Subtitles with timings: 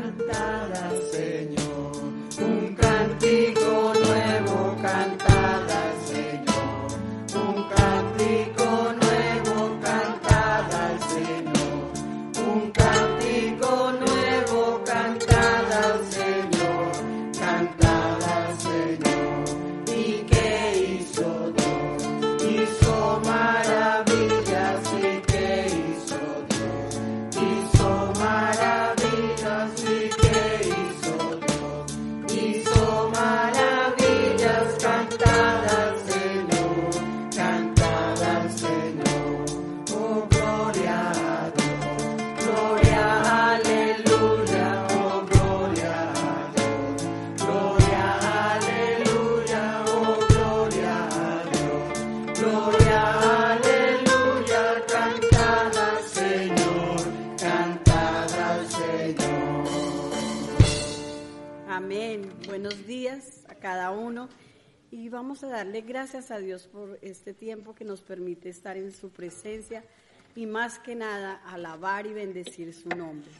[0.00, 1.92] cantada, Señor,
[2.40, 3.65] un cántico
[61.76, 62.32] Amén.
[62.46, 64.30] Buenos días a cada uno.
[64.90, 68.92] Y vamos a darle gracias a Dios por este tiempo que nos permite estar en
[68.92, 69.84] su presencia
[70.34, 73.30] y más que nada alabar y bendecir su nombre.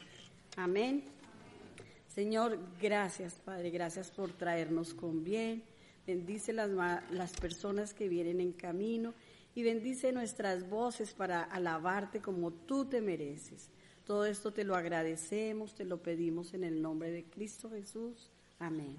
[0.55, 1.05] Amén.
[2.15, 5.63] Señor, gracias Padre, gracias por traernos con bien.
[6.07, 6.69] Bendice las,
[7.11, 9.15] las personas que vienen en camino
[9.55, 13.71] y bendice nuestras voces para alabarte como tú te mereces.
[14.07, 18.31] Todo esto te lo agradecemos, te lo pedimos en el nombre de Cristo Jesús.
[18.61, 18.97] Amén.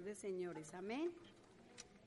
[0.00, 0.72] De señores.
[0.72, 1.12] Amén.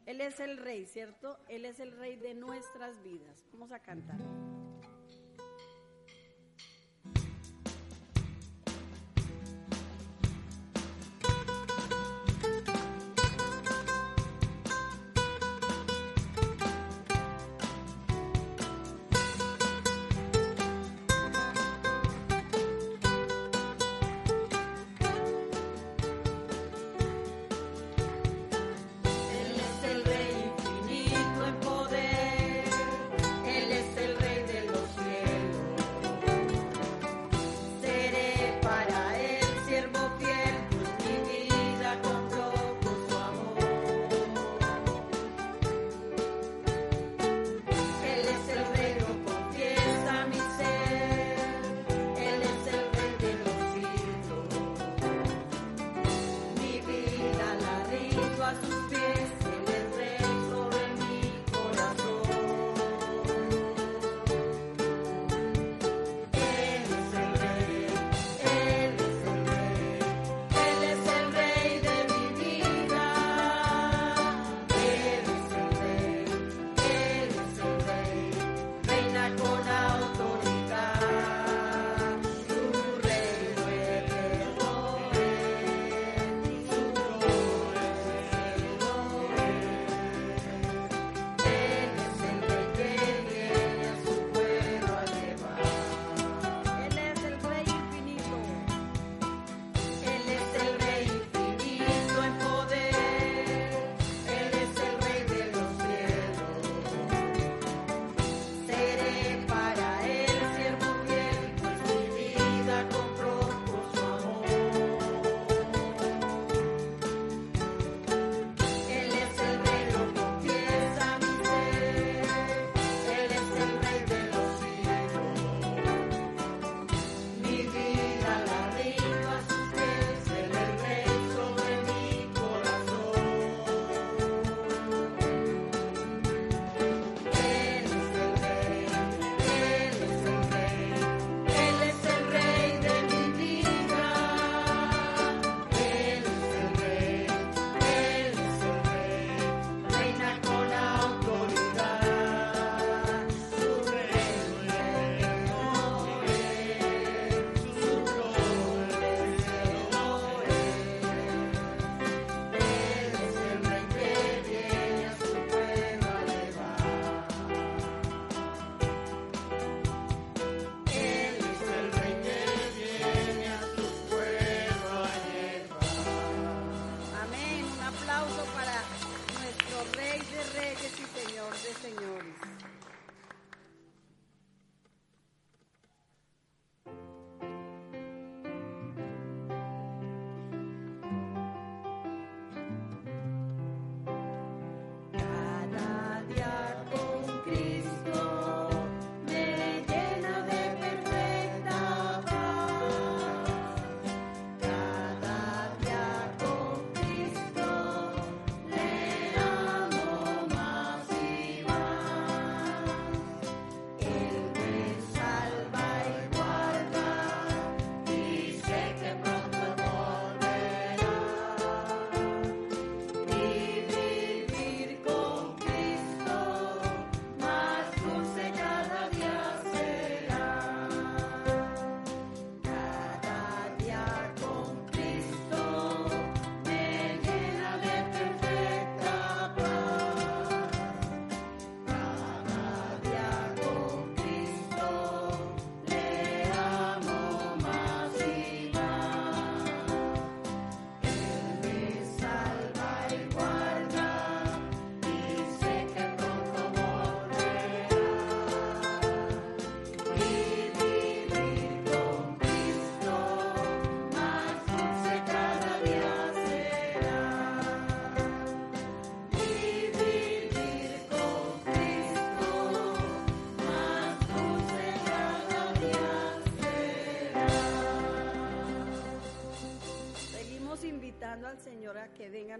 [0.07, 1.37] Él es el Rey, ¿cierto?
[1.47, 3.45] Él es el Rey de nuestras vidas.
[3.53, 4.17] Vamos a cantar.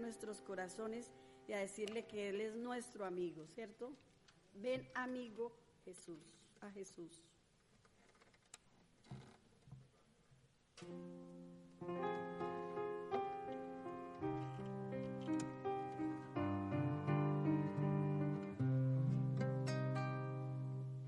[0.06, 1.10] nuestros corazones
[1.48, 3.92] y a decirle que Él es nuestro amigo, ¿cierto?
[4.54, 5.52] Ven amigo
[5.84, 6.22] Jesús,
[6.60, 7.24] a Jesús.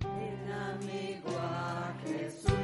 [0.01, 2.58] Ven amigo a Jesús.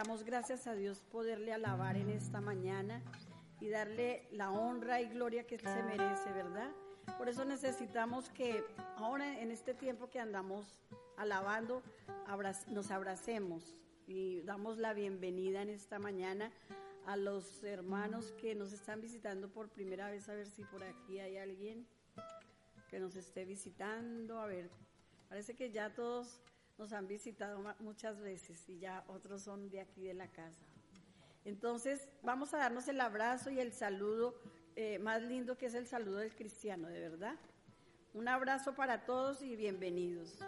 [0.00, 3.02] Damos gracias a Dios poderle alabar en esta mañana
[3.60, 6.70] y darle la honra y gloria que se merece, ¿verdad?
[7.18, 8.64] Por eso necesitamos que
[8.96, 10.78] ahora en este tiempo que andamos
[11.18, 11.82] alabando,
[12.68, 13.76] nos abracemos
[14.06, 16.50] y damos la bienvenida en esta mañana
[17.04, 21.18] a los hermanos que nos están visitando por primera vez, a ver si por aquí
[21.18, 21.86] hay alguien
[22.88, 24.70] que nos esté visitando, a ver,
[25.28, 26.40] parece que ya todos
[26.80, 30.64] nos han visitado muchas veces y ya otros son de aquí de la casa.
[31.44, 34.34] Entonces, vamos a darnos el abrazo y el saludo
[34.76, 37.36] eh, más lindo que es el saludo del cristiano, de verdad.
[38.14, 40.38] Un abrazo para todos y bienvenidos.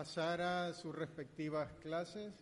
[0.00, 2.32] Pasar a sus respectivas clases.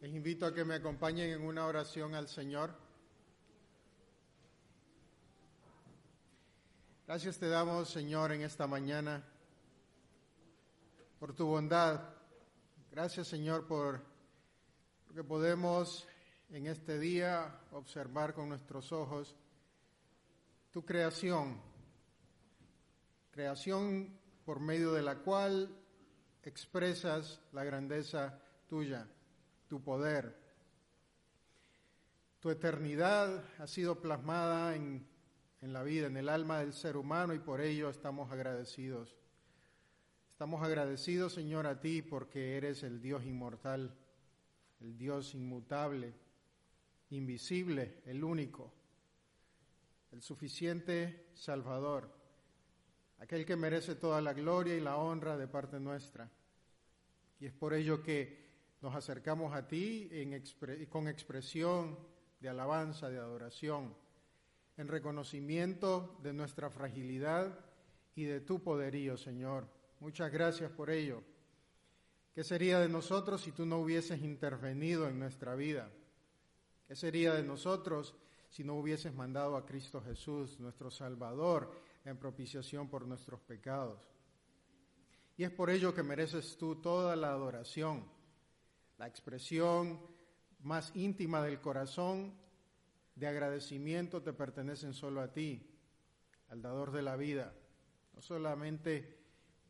[0.00, 2.74] Les invito a que me acompañen en una oración al Señor.
[7.06, 9.22] Gracias te damos, Señor, en esta mañana
[11.20, 12.00] por tu bondad.
[12.90, 14.00] Gracias, Señor, por
[15.06, 16.08] porque podemos
[16.52, 19.34] en este día observar con nuestros ojos
[20.70, 21.58] tu creación,
[23.30, 25.74] creación por medio de la cual
[26.42, 28.38] expresas la grandeza
[28.68, 29.08] tuya,
[29.66, 30.36] tu poder.
[32.40, 35.06] Tu eternidad ha sido plasmada en,
[35.62, 39.16] en la vida, en el alma del ser humano y por ello estamos agradecidos.
[40.32, 43.96] Estamos agradecidos, Señor, a ti porque eres el Dios inmortal,
[44.80, 46.12] el Dios inmutable,
[47.12, 48.72] invisible, el único,
[50.12, 52.10] el suficiente Salvador,
[53.18, 56.30] aquel que merece toda la gloria y la honra de parte nuestra.
[57.38, 58.42] Y es por ello que
[58.80, 60.42] nos acercamos a ti en
[60.88, 61.98] con expresión
[62.40, 63.94] de alabanza, de adoración,
[64.76, 67.58] en reconocimiento de nuestra fragilidad
[68.14, 69.68] y de tu poderío, Señor.
[70.00, 71.22] Muchas gracias por ello.
[72.34, 75.90] ¿Qué sería de nosotros si tú no hubieses intervenido en nuestra vida?
[76.92, 78.14] ¿Qué sería de nosotros
[78.50, 81.72] si no hubieses mandado a Cristo Jesús, nuestro Salvador,
[82.04, 84.06] en propiciación por nuestros pecados?
[85.38, 88.04] Y es por ello que mereces tú toda la adoración,
[88.98, 90.02] la expresión
[90.64, 92.34] más íntima del corazón
[93.14, 95.66] de agradecimiento te pertenecen solo a ti,
[96.50, 97.54] al dador de la vida.
[98.12, 99.16] No solamente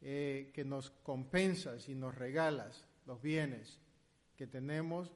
[0.01, 3.79] eh, que nos compensas y nos regalas los bienes
[4.37, 5.13] que tenemos,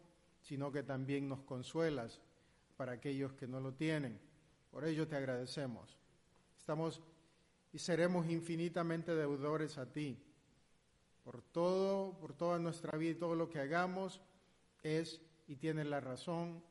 [0.46, 2.20] sino que también nos consuelas
[2.76, 4.20] para aquellos que no lo tienen.
[4.70, 5.98] Por ello te agradecemos.
[6.56, 7.02] Estamos
[7.72, 10.16] y seremos infinitamente deudores a ti.
[11.24, 14.20] Por todo, por toda nuestra vida y todo lo que hagamos
[14.84, 16.62] es y tiene la razón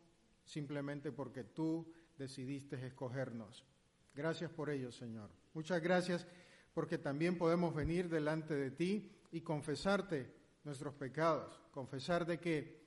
[0.46, 3.66] simplemente porque tú decidiste escogernos.
[4.14, 5.30] Gracias por ello, Señor.
[5.54, 6.26] Muchas gracias
[6.74, 10.34] porque también podemos venir delante de ti y confesarte
[10.64, 12.85] nuestros pecados, confesar de que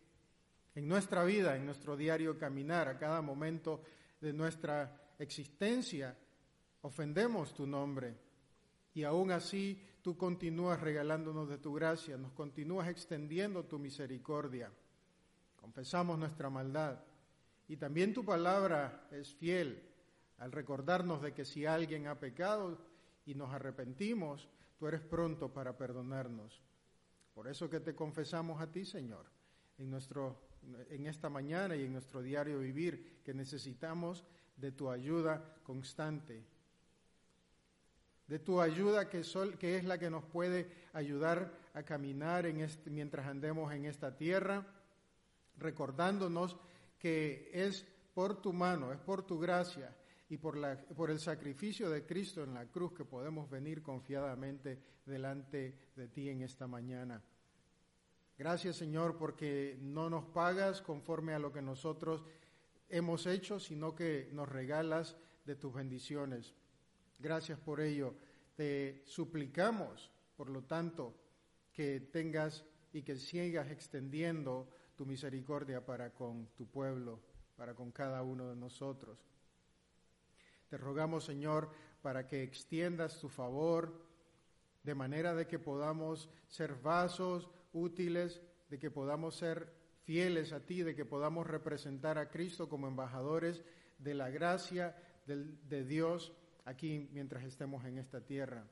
[0.78, 3.82] en nuestra vida, en nuestro diario caminar, a cada momento
[4.20, 6.16] de nuestra existencia,
[6.82, 8.16] ofendemos tu nombre
[8.94, 14.70] y aún así tú continúas regalándonos de tu gracia, nos continúas extendiendo tu misericordia.
[15.56, 17.00] Confesamos nuestra maldad
[17.66, 19.82] y también tu palabra es fiel
[20.38, 22.78] al recordarnos de que si alguien ha pecado
[23.26, 26.62] y nos arrepentimos, tú eres pronto para perdonarnos.
[27.34, 29.26] Por eso que te confesamos a ti, Señor,
[29.76, 30.47] en, nuestro,
[30.90, 34.24] en esta mañana y en nuestro diario vivir, que necesitamos
[34.56, 36.44] de tu ayuda constante,
[38.26, 42.60] de tu ayuda que, sol, que es la que nos puede ayudar a caminar en
[42.60, 44.66] este, mientras andemos en esta tierra,
[45.56, 46.56] recordándonos
[46.98, 49.96] que es por tu mano, es por tu gracia
[50.28, 54.78] y por, la, por el sacrificio de Cristo en la cruz que podemos venir confiadamente
[55.06, 57.22] delante de ti en esta mañana.
[58.38, 62.24] Gracias Señor porque no nos pagas conforme a lo que nosotros
[62.88, 66.54] hemos hecho, sino que nos regalas de tus bendiciones.
[67.18, 68.14] Gracias por ello.
[68.54, 71.16] Te suplicamos, por lo tanto,
[71.72, 77.20] que tengas y que sigas extendiendo tu misericordia para con tu pueblo,
[77.56, 79.18] para con cada uno de nosotros.
[80.68, 81.70] Te rogamos, Señor,
[82.02, 84.06] para que extiendas tu favor
[84.84, 90.82] de manera de que podamos ser vasos útiles, de que podamos ser fieles a ti,
[90.82, 93.62] de que podamos representar a Cristo como embajadores
[93.98, 96.32] de la gracia de Dios
[96.64, 98.66] aquí mientras estemos en esta tierra.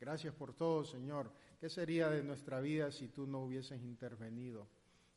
[0.00, 1.32] Gracias por todo, Señor.
[1.60, 4.68] ¿Qué sería de nuestra vida si tú no hubieses intervenido?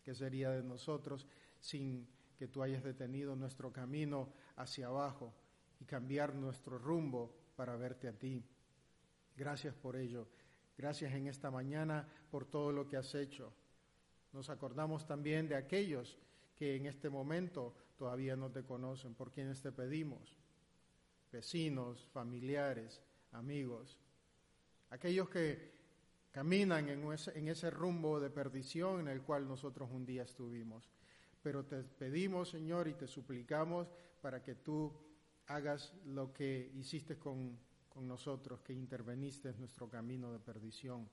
[0.04, 1.28] ¿Qué sería de nosotros
[1.60, 5.34] sin que tú hayas detenido nuestro camino hacia abajo
[5.80, 8.44] y cambiar nuestro rumbo para verte a ti?
[9.36, 10.28] Gracias por ello.
[10.78, 13.54] Gracias en esta mañana por todo lo que has hecho.
[14.34, 16.18] Nos acordamos también de aquellos
[16.56, 20.36] que en este momento todavía no te conocen, por quienes te pedimos,
[21.32, 23.98] vecinos, familiares, amigos,
[24.90, 25.72] aquellos que
[26.32, 30.90] caminan en ese, rumbo de perdición en el cual nosotros un día estuvimos.
[31.42, 34.94] Pero te pedimos, Señor, y te suplicamos para que tú
[35.48, 37.58] hagas lo que hiciste con,
[37.94, 41.08] con nosotros, que interveniste en nuestro camino de perdición.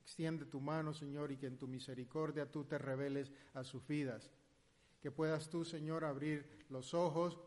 [0.00, 4.30] Extiende tu mano, Señor, y que en tu misericordia tú te reveles a sus vidas.
[5.00, 7.38] Que puedas tú, Señor, abrir los ojos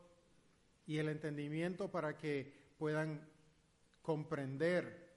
[0.86, 3.28] y el entendimiento para que puedan
[4.02, 5.10] comprender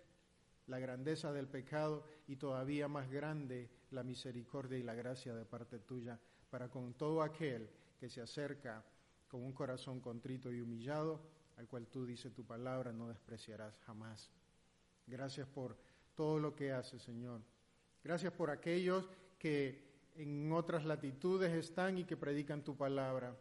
[0.66, 5.78] la grandeza del pecado y todavía más grande la misericordia y la gracia de parte
[5.78, 6.18] tuya
[6.50, 8.84] para con todo aquel que se acerca
[9.28, 11.20] con un corazón contrito y humillado,
[11.56, 14.30] al cual tú dice tu palabra, no despreciarás jamás.
[15.06, 15.76] Gracias por
[16.14, 17.40] todo lo que haces, Señor.
[18.02, 23.36] Gracias por aquellos que en otras latitudes están y que predican tu palabra,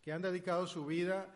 [0.00, 1.28] que han dedicado su vida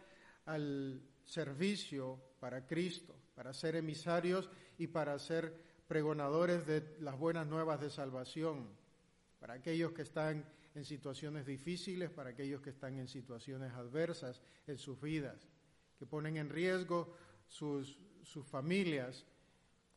[0.46, 5.54] al servicio para Cristo, para ser emisarios y para ser
[5.86, 8.68] pregonadores de las buenas nuevas de salvación,
[9.38, 10.44] para aquellos que están
[10.74, 15.46] en situaciones difíciles, para aquellos que están en situaciones adversas en sus vidas,
[15.98, 17.14] que ponen en riesgo
[17.46, 19.26] sus, sus familias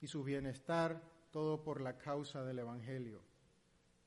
[0.02, 3.22] y su bienestar, todo por la causa del Evangelio.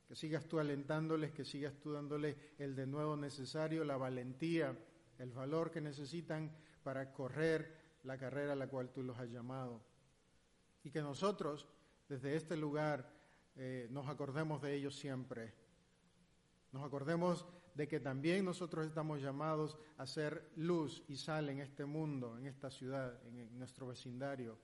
[0.07, 4.77] Que sigas tú alentándoles, que sigas tú dándoles el de nuevo necesario, la valentía,
[5.19, 6.51] el valor que necesitan
[6.83, 7.75] para correr
[8.05, 9.81] la carrera a la cual tú los has llamado.
[10.83, 11.69] Y que nosotros,
[12.09, 13.13] desde este lugar,
[13.57, 15.53] eh, nos acordemos de ellos siempre.
[16.73, 21.85] Nos acordemos de que también nosotros estamos llamados a ser luz y sal en este
[21.85, 24.59] mundo, en esta ciudad, en nuestro vecindario,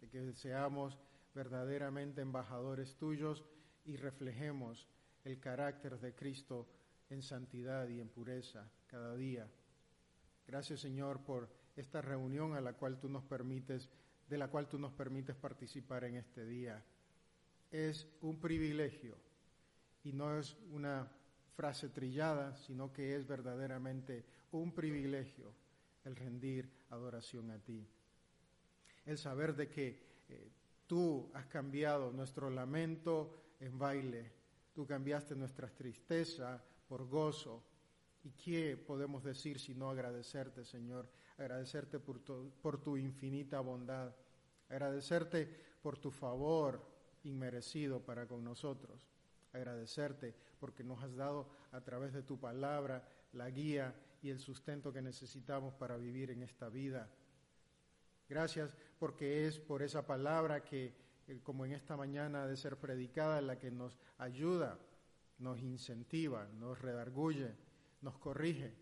[0.00, 0.98] de que seamos
[1.34, 3.44] verdaderamente embajadores tuyos
[3.84, 4.88] y reflejemos
[5.24, 6.66] el carácter de Cristo
[7.10, 9.48] en santidad y en pureza cada día.
[10.46, 13.88] Gracias Señor por esta reunión a la cual tú nos permites,
[14.28, 16.82] de la cual tú nos permites participar en este día.
[17.70, 19.16] Es un privilegio
[20.04, 21.08] y no es una
[21.58, 25.52] frase trillada, sino que es verdaderamente un privilegio
[26.04, 27.84] el rendir adoración a ti.
[29.04, 29.88] El saber de que
[30.28, 30.52] eh,
[30.86, 34.30] tú has cambiado nuestro lamento en baile,
[34.72, 37.64] tú cambiaste nuestra tristeza por gozo.
[38.22, 41.10] ¿Y qué podemos decir sino agradecerte, Señor?
[41.38, 44.14] Agradecerte por tu, por tu infinita bondad,
[44.68, 45.48] agradecerte
[45.82, 46.80] por tu favor
[47.24, 49.08] inmerecido para con nosotros,
[49.52, 54.92] agradecerte porque nos has dado a través de tu palabra la guía y el sustento
[54.92, 57.08] que necesitamos para vivir en esta vida.
[58.28, 60.94] Gracias porque es por esa palabra que,
[61.26, 64.78] eh, como en esta mañana, de ser predicada, la que nos ayuda,
[65.38, 67.54] nos incentiva, nos redarguye,
[68.02, 68.74] nos corrige,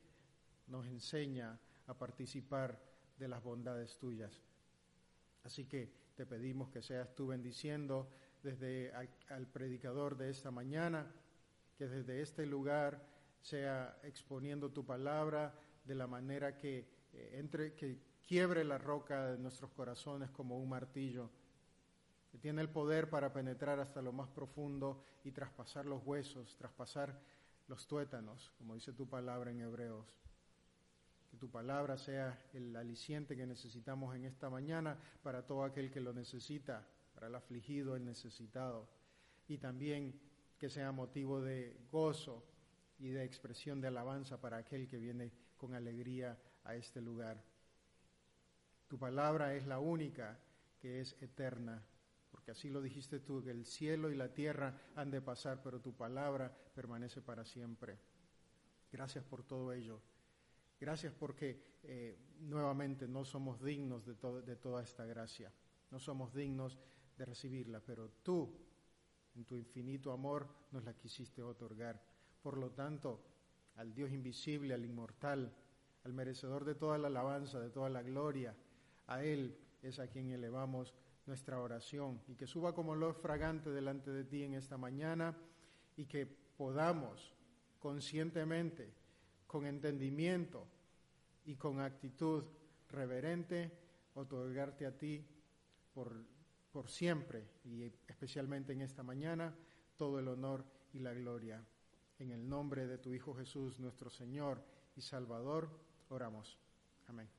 [0.66, 2.80] nos enseña a participar
[3.18, 4.42] de las bondades tuyas.
[5.44, 8.10] Así que te pedimos que seas tú bendiciendo
[8.42, 11.06] desde al, predicador de esta mañana,
[11.76, 13.06] que desde este lugar
[13.40, 19.38] sea exponiendo tu palabra de la manera que eh, entre que quiebre la roca de
[19.38, 21.30] nuestros corazones como un martillo,
[22.30, 27.18] que tiene el poder para penetrar hasta lo más profundo y traspasar los huesos, traspasar
[27.68, 30.06] los tuétanos, como dice tu palabra en Hebreos.
[31.30, 36.00] Que tu palabra sea el aliciente que necesitamos en esta mañana para todo aquel que
[36.00, 38.88] lo necesita, para el afligido, el necesitado,
[39.48, 40.20] y también
[40.58, 42.44] que sea motivo de gozo
[42.98, 47.42] y de expresión de alabanza para aquel que viene con alegría a este lugar.
[48.88, 50.38] Tu palabra es la única
[50.78, 51.82] que es eterna,
[52.30, 55.80] porque así lo dijiste tú, que el cielo y la tierra han de pasar, pero
[55.80, 57.98] tu palabra permanece para siempre.
[58.92, 60.00] Gracias por todo ello.
[60.78, 65.52] Gracias porque eh, nuevamente no somos dignos de, de toda esta gracia,
[65.90, 66.78] no somos dignos
[67.16, 68.54] de recibirla, pero tú,
[69.36, 72.02] en tu infinito amor, nos la quisiste otorgar.
[72.42, 73.20] Por lo tanto,
[73.76, 75.52] al Dios invisible, al inmortal,
[76.04, 78.54] al merecedor de toda la alabanza, de toda la gloria,
[79.06, 80.94] a Él es a quien elevamos
[81.26, 85.36] nuestra oración y que suba como olor fragante delante de ti en esta mañana
[85.96, 87.34] y que podamos
[87.78, 88.92] conscientemente,
[89.46, 90.66] con entendimiento
[91.44, 92.44] y con actitud
[92.88, 93.70] reverente,
[94.14, 95.24] otorgarte a ti
[95.94, 96.24] por,
[96.76, 99.56] por siempre y especialmente en esta mañana
[99.96, 100.62] todo el honor
[100.92, 101.64] y la gloria.
[102.18, 104.62] En el nombre de tu Hijo Jesús, nuestro Señor
[104.94, 105.70] y Salvador,
[106.10, 106.58] oramos.
[107.06, 107.30] Amén.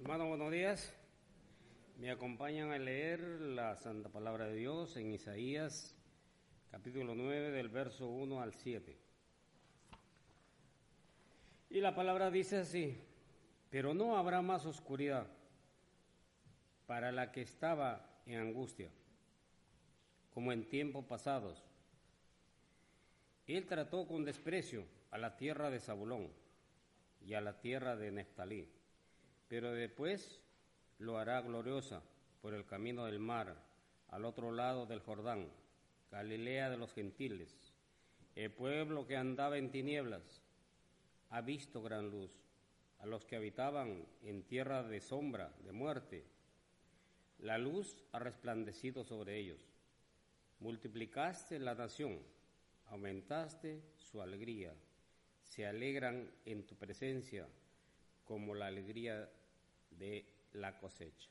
[0.00, 0.94] Hermanos, buenos días.
[1.98, 5.94] Me acompañan a leer la Santa Palabra de Dios en Isaías
[6.70, 9.11] capítulo 9 del verso 1 al 7.
[11.72, 12.98] Y la palabra dice así,
[13.70, 15.26] pero no habrá más oscuridad
[16.86, 18.90] para la que estaba en angustia,
[20.34, 21.64] como en tiempos pasados.
[23.46, 26.28] Él trató con desprecio a la tierra de Zabulón
[27.24, 28.68] y a la tierra de Neftalí
[29.48, 30.40] pero después
[30.98, 32.02] lo hará gloriosa
[32.42, 33.56] por el camino del mar,
[34.08, 35.48] al otro lado del Jordán,
[36.10, 37.54] Galilea de los gentiles.
[38.34, 40.41] El pueblo que andaba en tinieblas
[41.32, 42.30] ha visto gran luz.
[42.98, 46.24] A los que habitaban en tierra de sombra, de muerte,
[47.38, 49.66] la luz ha resplandecido sobre ellos.
[50.60, 52.20] Multiplicaste la nación,
[52.86, 54.74] aumentaste su alegría.
[55.42, 57.48] Se alegran en tu presencia
[58.24, 59.28] como la alegría
[59.90, 61.30] de la cosecha.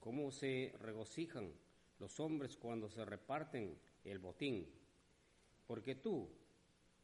[0.00, 1.52] Cómo se regocijan
[1.98, 4.66] los hombres cuando se reparten el botín,
[5.66, 6.28] porque tú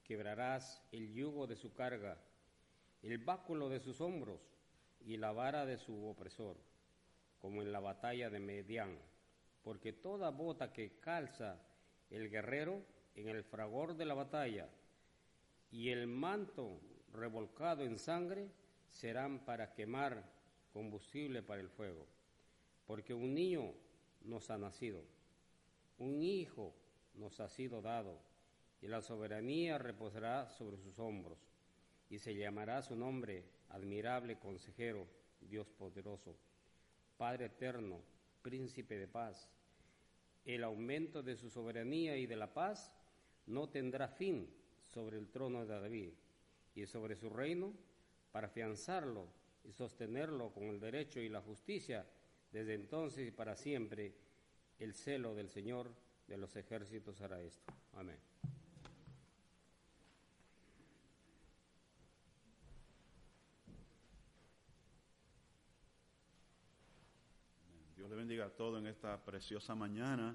[0.08, 2.16] quebrarás el yugo de su carga,
[3.02, 4.40] el báculo de sus hombros
[5.04, 6.56] y la vara de su opresor,
[7.38, 8.98] como en la batalla de Medián,
[9.62, 11.60] porque toda bota que calza
[12.08, 12.82] el guerrero
[13.16, 14.70] en el fragor de la batalla
[15.70, 16.80] y el manto
[17.12, 18.48] revolcado en sangre
[18.88, 20.24] serán para quemar
[20.72, 22.06] combustible para el fuego,
[22.86, 23.74] porque un niño
[24.22, 25.02] nos ha nacido,
[25.98, 26.72] un hijo
[27.12, 28.18] nos ha sido dado,
[28.80, 31.38] y la soberanía reposará sobre sus hombros,
[32.10, 35.06] y se llamará su nombre admirable consejero,
[35.40, 36.36] Dios poderoso,
[37.16, 38.00] Padre eterno,
[38.42, 39.50] príncipe de paz.
[40.44, 42.92] El aumento de su soberanía y de la paz
[43.46, 44.48] no tendrá fin
[44.80, 46.12] sobre el trono de David
[46.74, 47.74] y sobre su reino
[48.30, 49.26] para afianzarlo
[49.64, 52.06] y sostenerlo con el derecho y la justicia
[52.52, 54.14] desde entonces y para siempre.
[54.78, 55.92] El celo del Señor
[56.28, 57.72] de los ejércitos hará esto.
[57.94, 58.16] Amén.
[68.08, 70.34] Dios le bendiga a todos en esta preciosa mañana.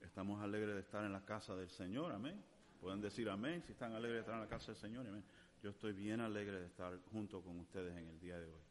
[0.00, 2.40] Estamos alegres de estar en la casa del Señor, amén.
[2.80, 5.24] Pueden decir amén si están alegres de estar en la casa del Señor, amén.
[5.60, 8.62] Yo estoy bien alegre de estar junto con ustedes en el día de hoy.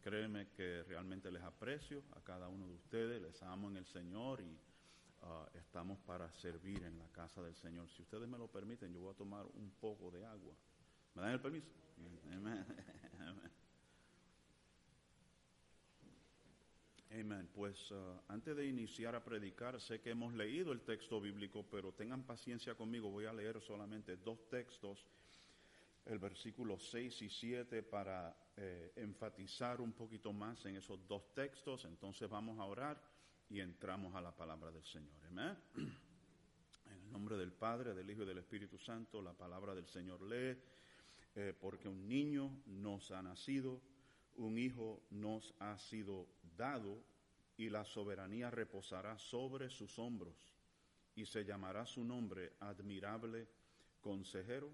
[0.00, 4.40] Créeme que realmente les aprecio a cada uno de ustedes, les amo en el Señor
[4.40, 4.58] y
[5.26, 7.90] uh, estamos para servir en la casa del Señor.
[7.90, 10.54] Si ustedes me lo permiten, yo voy a tomar un poco de agua.
[11.14, 11.68] ¿Me dan el permiso?
[12.32, 12.64] Amén.
[13.20, 13.51] Amén.
[17.52, 21.92] Pues uh, antes de iniciar a predicar, sé que hemos leído el texto bíblico, pero
[21.92, 25.04] tengan paciencia conmigo, voy a leer solamente dos textos,
[26.06, 31.84] el versículo 6 y 7, para eh, enfatizar un poquito más en esos dos textos.
[31.84, 32.98] Entonces vamos a orar
[33.50, 35.22] y entramos a la palabra del Señor.
[35.28, 35.56] Amén.
[36.86, 40.22] En el nombre del Padre, del Hijo y del Espíritu Santo, la palabra del Señor
[40.22, 40.58] lee,
[41.34, 43.80] eh, porque un niño nos ha nacido
[44.36, 46.98] un hijo nos ha sido dado
[47.56, 50.34] y la soberanía reposará sobre sus hombros
[51.14, 53.46] y se llamará su nombre admirable,
[54.00, 54.70] consejero,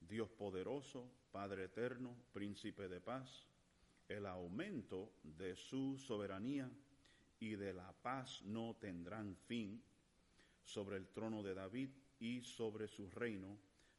[0.00, 3.46] Dios poderoso, Padre eterno, príncipe de paz.
[4.08, 6.70] El aumento de su soberanía
[7.40, 9.82] y de la paz no tendrán fin
[10.64, 13.58] sobre el trono de David y sobre su reino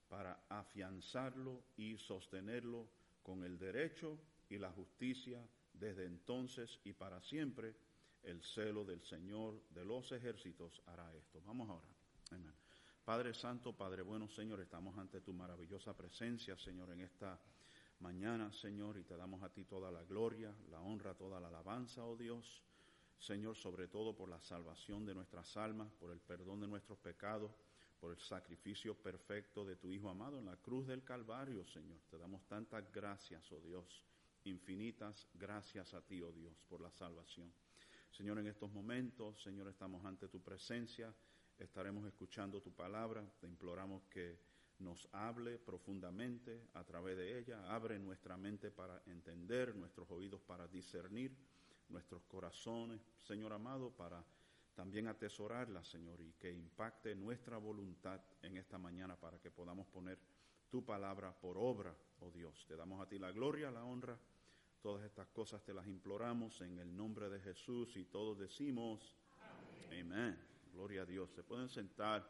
[0.10, 2.88] para afianzarlo y sostenerlo
[3.22, 4.18] con el derecho
[4.50, 5.40] y la justicia
[5.80, 7.76] desde entonces y para siempre.
[8.24, 11.42] El celo del Señor de los ejércitos hará esto.
[11.46, 11.88] Vamos ahora.
[13.06, 17.40] Padre Santo, Padre bueno, Señor, estamos ante tu maravillosa presencia, Señor, en esta
[18.00, 22.04] mañana, Señor, y te damos a ti toda la gloria, la honra, toda la alabanza,
[22.04, 22.62] oh Dios.
[23.18, 27.52] Señor, sobre todo por la salvación de nuestras almas, por el perdón de nuestros pecados,
[28.00, 32.00] por el sacrificio perfecto de tu Hijo amado en la cruz del Calvario, Señor.
[32.10, 34.04] Te damos tantas gracias, oh Dios.
[34.48, 37.52] Infinitas gracias a ti, oh Dios, por la salvación.
[38.12, 41.14] Señor, en estos momentos, Señor, estamos ante tu presencia,
[41.60, 44.40] estaremos escuchando tu palabra, te imploramos que
[44.80, 50.66] nos hable profundamente a través de ella, abre nuestra mente para entender, nuestros oídos para
[50.66, 51.36] discernir,
[51.90, 54.24] nuestros corazones, Señor amado, para
[54.76, 60.18] también atesorarla, Señor, y que impacte nuestra voluntad en esta mañana para que podamos poner
[60.70, 62.66] tu palabra por obra, oh Dios.
[62.66, 64.18] Te damos a ti la gloria, la honra
[64.82, 69.16] Todas estas cosas te las imploramos en el nombre de Jesús y todos decimos
[69.92, 70.38] amén.
[70.74, 71.32] Gloria a Dios.
[71.32, 72.30] Se pueden sentar.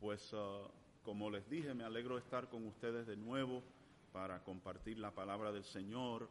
[0.00, 0.68] Pues uh,
[1.02, 3.62] como les dije, me alegro de estar con ustedes de nuevo
[4.12, 6.28] para compartir la palabra del Señor.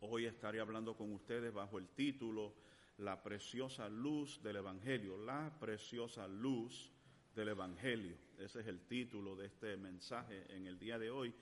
[0.00, 2.54] Hoy estaré hablando con ustedes bajo el título
[2.98, 5.16] La preciosa luz del Evangelio.
[5.18, 6.92] La preciosa luz
[7.34, 8.16] del Evangelio.
[8.38, 11.34] Ese es el título de este mensaje en el día de hoy.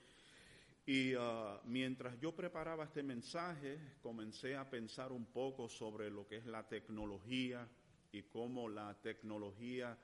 [0.88, 6.36] Y uh, mientras yo preparaba este mensaje, comencé a pensar un poco sobre lo que
[6.36, 7.68] es la tecnología
[8.10, 9.98] y cómo la tecnología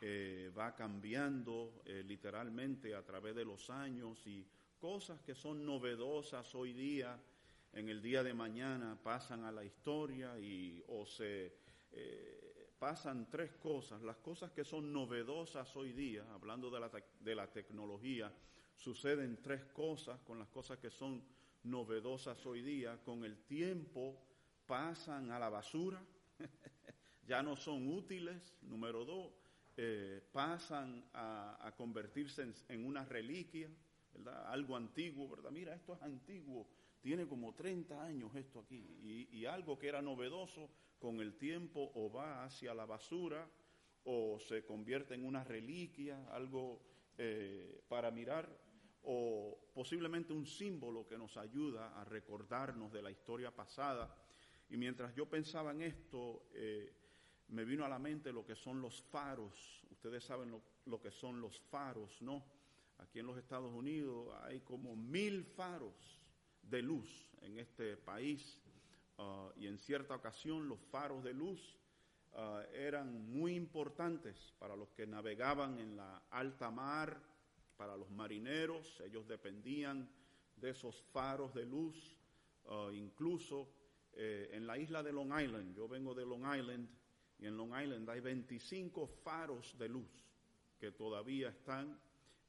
[0.00, 4.46] eh, va cambiando eh, literalmente a través de los años y
[4.78, 7.18] cosas que son novedosas hoy día,
[7.72, 11.52] en el día de mañana pasan a la historia y o se
[11.90, 14.02] eh, pasan tres cosas.
[14.02, 18.32] Las cosas que son novedosas hoy día, hablando de la, de la tecnología,
[18.78, 21.22] suceden tres cosas con las cosas que son
[21.64, 23.02] novedosas hoy día.
[23.02, 24.22] Con el tiempo
[24.66, 26.02] pasan a la basura,
[27.26, 28.54] ya no son útiles.
[28.62, 29.32] Número dos,
[29.76, 33.68] eh, pasan a, convertirse en, una reliquia,
[34.12, 34.46] ¿verdad?
[34.52, 35.50] Algo antiguo, ¿verdad?
[35.50, 36.68] Mira, esto es antiguo,
[37.00, 39.28] tiene como 30 años esto aquí.
[39.30, 43.48] Y, algo que era novedoso con el tiempo o va hacia la basura
[44.04, 46.82] o se convierte en una reliquia, algo
[47.16, 48.48] eh, para mirar
[49.02, 54.14] o posiblemente un símbolo que nos ayuda a recordarnos de la historia pasada.
[54.70, 56.92] Y mientras yo pensaba en esto, eh,
[57.48, 59.82] me vino a la mente lo que son los faros.
[59.90, 60.50] Ustedes saben
[60.86, 62.44] lo, que son los faros, ¿no?
[62.98, 66.20] Aquí en los Estados Unidos hay como mil faros
[66.62, 68.58] de luz en este país
[69.18, 71.78] uh, y en cierta ocasión los faros de luz
[72.32, 77.20] uh, eran muy importantes para los que navegaban en la alta mar,
[77.78, 80.10] para los marineros, ellos dependían
[80.56, 81.96] de esos faros de luz,
[82.64, 83.68] uh, incluso
[84.12, 86.88] eh, en la isla de Long Island, yo vengo de Long Island,
[87.38, 90.10] y en Long Island hay 25 faros de luz
[90.80, 91.96] que todavía están.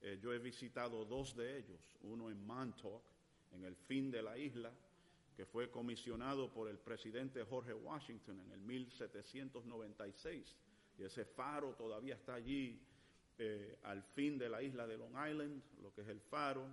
[0.01, 3.03] Eh, yo he visitado dos de ellos, uno en Montauk,
[3.51, 4.73] en el fin de la isla,
[5.35, 10.55] que fue comisionado por el presidente Jorge Washington en el 1796.
[10.97, 12.81] Y ese faro todavía está allí
[13.39, 16.67] eh, al fin de la isla de Long Island, lo que es el faro.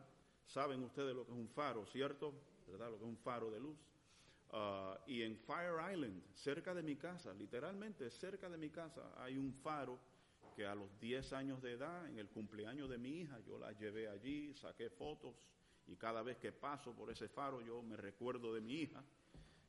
[0.44, 2.34] Saben ustedes lo que es un faro, ¿cierto?
[2.66, 2.90] ¿Verdad?
[2.90, 3.78] Lo que es un faro de luz.
[4.50, 9.38] Ah, y en Fire Island, cerca de mi casa, literalmente cerca de mi casa, hay
[9.38, 9.98] un faro
[10.56, 13.72] que a los 10 años de edad, en el cumpleaños de mi hija, yo la
[13.72, 15.36] llevé allí, saqué fotos
[15.86, 19.04] y cada vez que paso por ese faro yo me recuerdo de mi hija.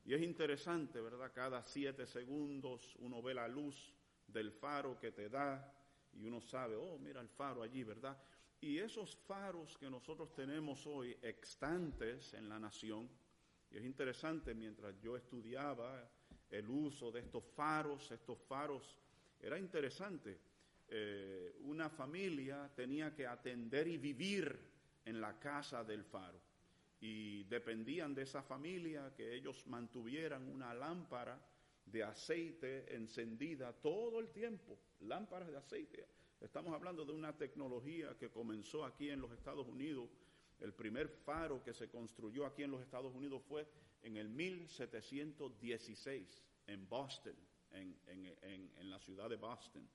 [0.04, 1.30] Y es interesante, ¿verdad?
[1.32, 3.94] Cada siete segundos uno ve la luz
[4.26, 5.77] del faro que te da
[6.12, 8.16] y uno sabe, oh, mira el faro allí, ¿verdad?
[8.60, 13.08] Y esos faros que nosotros tenemos hoy extantes en la nación,
[13.70, 16.08] y es interesante, mientras yo estudiaba
[16.50, 18.96] el uso de estos faros, estos faros,
[19.40, 20.38] era interesante.
[20.88, 24.58] Eh, una familia tenía que atender y vivir
[25.04, 26.40] en la casa del faro.
[27.00, 31.38] Y dependían de esa familia que ellos mantuvieran una lámpara
[31.90, 36.06] de aceite encendida todo el tiempo, lámparas de aceite.
[36.40, 40.08] Estamos hablando de una tecnología que comenzó aquí en los Estados Unidos.
[40.60, 43.66] El primer faro que se construyó aquí en los Estados Unidos fue
[44.02, 47.34] en el 1716 en Boston,
[47.72, 47.96] en,
[48.42, 49.88] en la ciudad de Boston.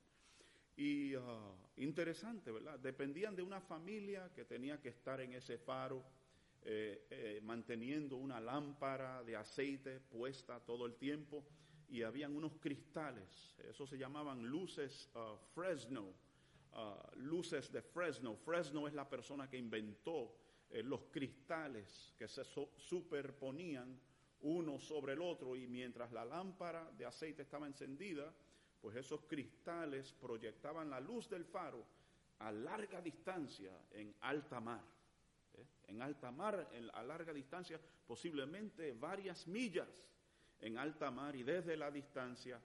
[0.75, 2.79] Y ah, interesante, ¿verdad?
[2.79, 6.03] Dependían de una familia que tenía que estar en ese faro,
[6.63, 11.45] eh, eh, manteniendo una lámpara de aceite puesta todo el tiempo
[11.93, 16.11] y habían unos cristales, eso se llamaban luces ah, Fresno,
[16.71, 18.35] ah, luces de Fresno.
[18.35, 20.35] Fresno es la persona que inventó
[20.71, 23.95] eh, los cristales que se superponían
[24.41, 28.33] uno sobre el otro y mientras la lámpara de aceite estaba encendida,
[28.81, 31.85] pues esos cristales proyectaban la luz del faro
[32.39, 34.83] a larga distancia en alta mar.
[35.53, 35.65] ¿eh?
[35.89, 40.03] En alta mar, a larga distancia, posiblemente varias millas
[40.63, 42.59] en alta mar y desde la distancia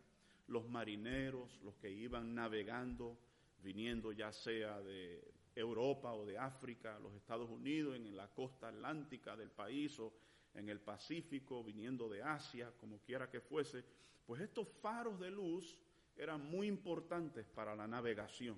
[0.46, 3.18] los marineros, los que iban navegando,
[3.60, 9.36] viniendo ya sea de Europa o de África, los Estados Unidos, en la costa atlántica
[9.36, 10.12] del país o
[10.54, 13.84] en el Pacífico, viniendo de Asia, como quiera que fuese,
[14.24, 15.76] pues estos faros de luz
[16.16, 18.56] eran muy importantes para la navegación,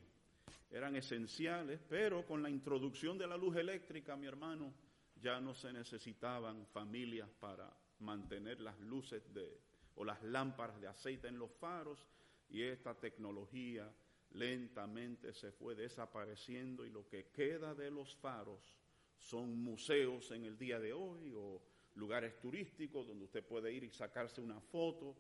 [0.71, 4.73] eran esenciales, pero con la introducción de la luz eléctrica, mi hermano,
[5.17, 7.71] ya no se necesitaban familias para
[8.01, 9.61] mantener las luces de,
[9.97, 12.07] o las lámparas de aceite en los faros
[12.49, 13.93] y esta tecnología
[14.33, 18.77] lentamente se fue desapareciendo y lo que queda de los faros
[19.19, 21.63] son museos en el día de hoy o
[21.95, 25.17] lugares turísticos donde usted puede ir y sacarse una foto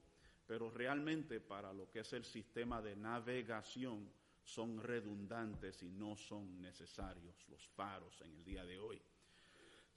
[0.46, 4.10] pero realmente para lo que es el sistema de navegación
[4.42, 9.00] son redundantes y no son necesarios los faros en el día de hoy.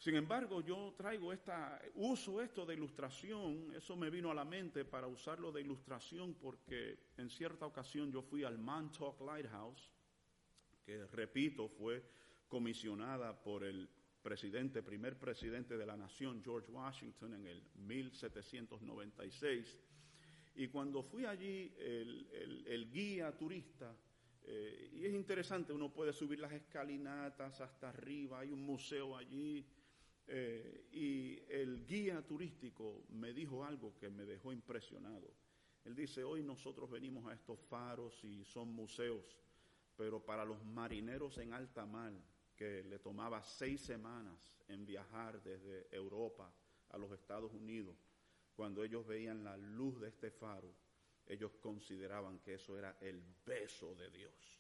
[0.04, 4.84] Sin embargo, yo traigo esta, uso esto de ilustración, eso me vino a la mente
[4.84, 9.94] para usarlo de ilustración porque en cierta ocasión yo fui al Montauk Lighthouse,
[10.86, 12.04] que repito, fue
[12.50, 13.88] comisionada por el
[14.22, 19.80] presidente, primer presidente de la nación, George Washington, en el 1796
[20.56, 23.96] y cuando fui allí, el, guía turista,
[24.44, 29.66] eh, y es interesante, uno puede subir las escalinatas hasta arriba, hay un museo allí,
[30.28, 35.34] eh, y el guía turístico me dijo algo que me dejó impresionado.
[35.86, 39.38] Él dice, hoy nosotros venimos a estos faros y son museos,
[39.98, 42.14] pero para los marineros en alta mar,
[42.56, 46.54] que le tomaba seis semanas en viajar desde Europa
[46.90, 47.98] a los Estados Unidos,
[48.56, 50.74] cuando ellos veían la luz de este faro,
[51.26, 54.60] ellos consideraban que eso era el beso de Dios.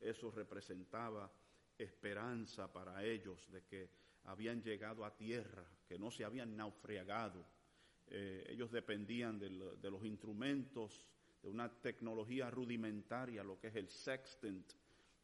[0.00, 1.30] Eso representaba
[1.78, 3.90] esperanza para ellos de que
[4.24, 7.44] habían llegado a tierra, que no se habían naufragado.
[8.08, 11.04] Eh, ellos dependían de, los instrumentos,
[11.42, 14.72] de una tecnología rudimentaria, lo que es el sextant,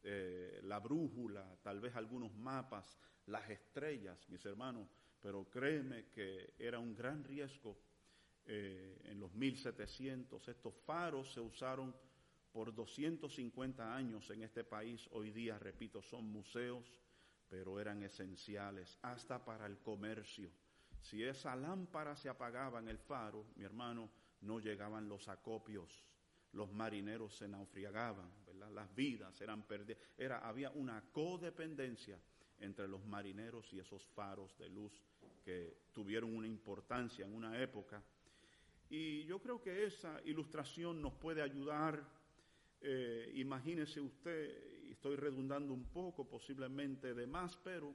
[0.02, 4.88] eh, la brújula, tal vez algunos mapas, las estrellas, mis hermanos,
[5.20, 7.76] pero créeme que era un gran riesgo
[8.46, 10.48] eh, en los 1700.
[10.48, 11.94] Estos faros se usaron
[12.52, 15.06] por 250 años en este país.
[15.12, 16.90] Hoy día, repito, son museos,
[17.48, 20.50] pero eran esenciales hasta para el comercio.
[21.00, 24.10] Si esa lámpara se apagaba en el faro, mi hermano,
[24.42, 26.04] no llegaban los acopios,
[26.52, 28.30] los marineros se naufragaban,
[28.72, 30.00] las vidas eran perdidas.
[30.16, 32.18] Era, había una codependencia
[32.60, 34.92] entre los marineros y esos faros de luz
[35.44, 38.02] que tuvieron una importancia en una época
[38.90, 42.02] Y yo creo que esa ilustración nos puede ayudar.
[42.80, 47.94] Eh, imagínese usted, estoy redundando un poco, posiblemente de más, pero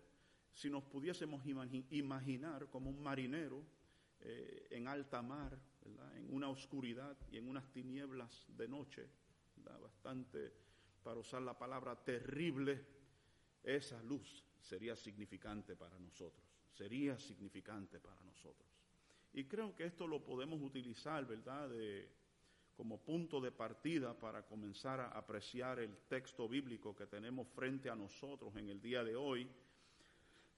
[0.54, 3.62] si nos pudiésemos imagi- imaginar como un marinero
[4.22, 5.60] eh, en alta mar,
[6.16, 9.10] en una oscuridad y en unas tinieblas de noche,
[9.82, 10.54] bastante,
[11.04, 12.86] para usar la palabra terrible,
[13.62, 18.70] esa luz sería significante para nosotros, sería significante para nosotros.
[19.34, 22.08] Y creo que esto lo podemos utilizar, ¿verdad?, de,
[22.76, 27.96] como punto de partida para comenzar a apreciar el texto bíblico que tenemos frente a
[27.96, 29.48] nosotros en el día de hoy,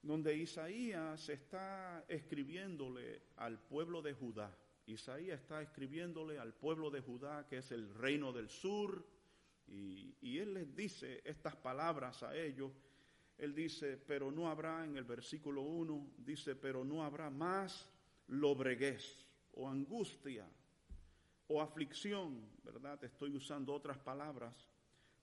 [0.02, 4.56] donde Isaías está escribiéndole al pueblo de Judá.
[4.86, 9.04] Isaías está escribiéndole al pueblo de Judá, que es el reino del sur,
[9.68, 12.70] y, él les dice estas palabras a ellos.
[13.36, 17.90] Él dice, pero no habrá, en el versículo 1, dice, pero no habrá más
[18.28, 20.48] lobreguez o angustia
[21.48, 23.02] o aflicción, ¿verdad?
[23.04, 24.68] Estoy usando otras palabras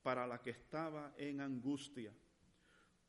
[0.01, 2.13] para la que estaba en angustia,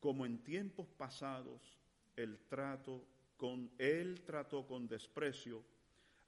[0.01, 1.79] como en tiempos pasados
[2.17, 3.05] el trato
[3.37, 5.65] con él trató con desprecio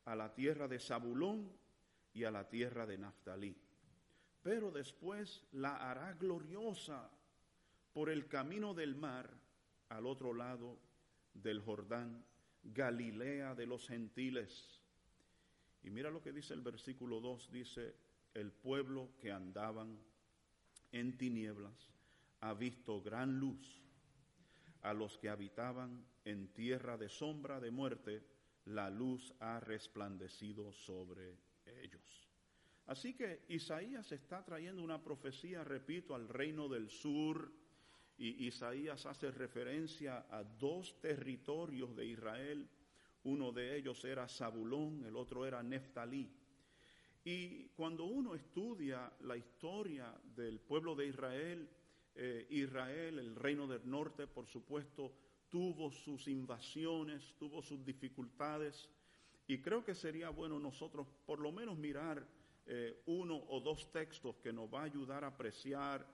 [0.05, 1.53] a la tierra de Zabulón
[2.13, 3.57] y a la tierra de Naftalí.
[4.43, 7.11] Pero después la hará gloriosa
[7.93, 9.31] por el camino del mar
[9.89, 10.79] al otro lado
[11.35, 12.25] del Jordán,
[12.63, 14.76] Galilea de los gentiles.
[15.87, 17.95] Y mira lo que dice el versículo 2, dice,
[18.35, 19.97] el pueblo que andaban
[20.91, 21.93] en tinieblas
[22.41, 23.81] ha visto gran luz.
[24.83, 28.25] A los que habitaban en tierra de sombra de muerte,
[28.65, 32.29] la luz ha resplandecido sobre ellos.
[32.87, 37.53] Así que Isaías está trayendo una profecía, repito, al reino del sur,
[38.19, 42.69] y Isaías hace referencia a dos territorios de Israel.
[43.27, 46.31] Uno de ellos era Zabulón, el otro era Neftalí.
[47.25, 51.69] Y cuando uno estudia la historia del pueblo de Israel,
[52.15, 55.13] eh, Israel, el reino del norte, por supuesto,
[55.51, 58.89] tuvo sus invasiones, tuvo sus dificultades.
[59.49, 62.25] Y creo que sería bueno nosotros por lo menos mirar
[62.65, 66.07] eh, uno o dos textos que nos va a ayudar a apreciar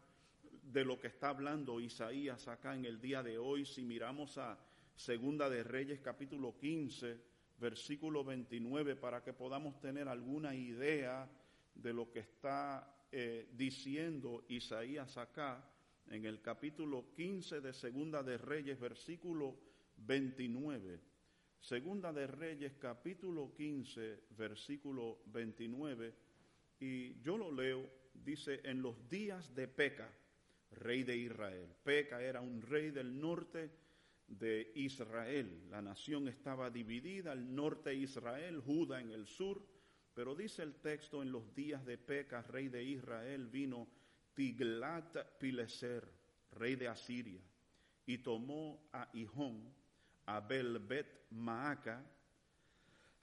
[0.63, 3.67] de lo que está hablando Isaías acá en el día de hoy.
[3.67, 4.59] Si miramos a
[4.97, 7.19] Segunda de Reyes capítulo 15,
[7.59, 11.29] versículo 29, para que podamos tener alguna idea
[11.75, 15.69] de lo que está eh, diciendo Isaías acá
[16.09, 19.57] en el capítulo 15 de Segunda de Reyes, versículo
[19.97, 21.01] 29.
[21.61, 26.15] Segunda de Reyes, capítulo 15, versículo 29.
[26.81, 30.13] Y yo lo leo, dice, en los días de Peca,
[30.73, 31.69] rey de Israel.
[31.85, 33.82] Peca era un rey del norte
[34.29, 35.69] de Israel.
[35.71, 39.63] La nación estaba dividida, el norte Israel, Judá en el sur.
[40.15, 43.89] Pero dice el texto, en los días de Peca, rey de Israel, vino
[44.35, 46.07] Tiglat Pileser,
[46.53, 47.41] rey de Asiria,
[48.07, 49.73] y tomó a Hijón,
[50.27, 52.05] a Belbet Maaca,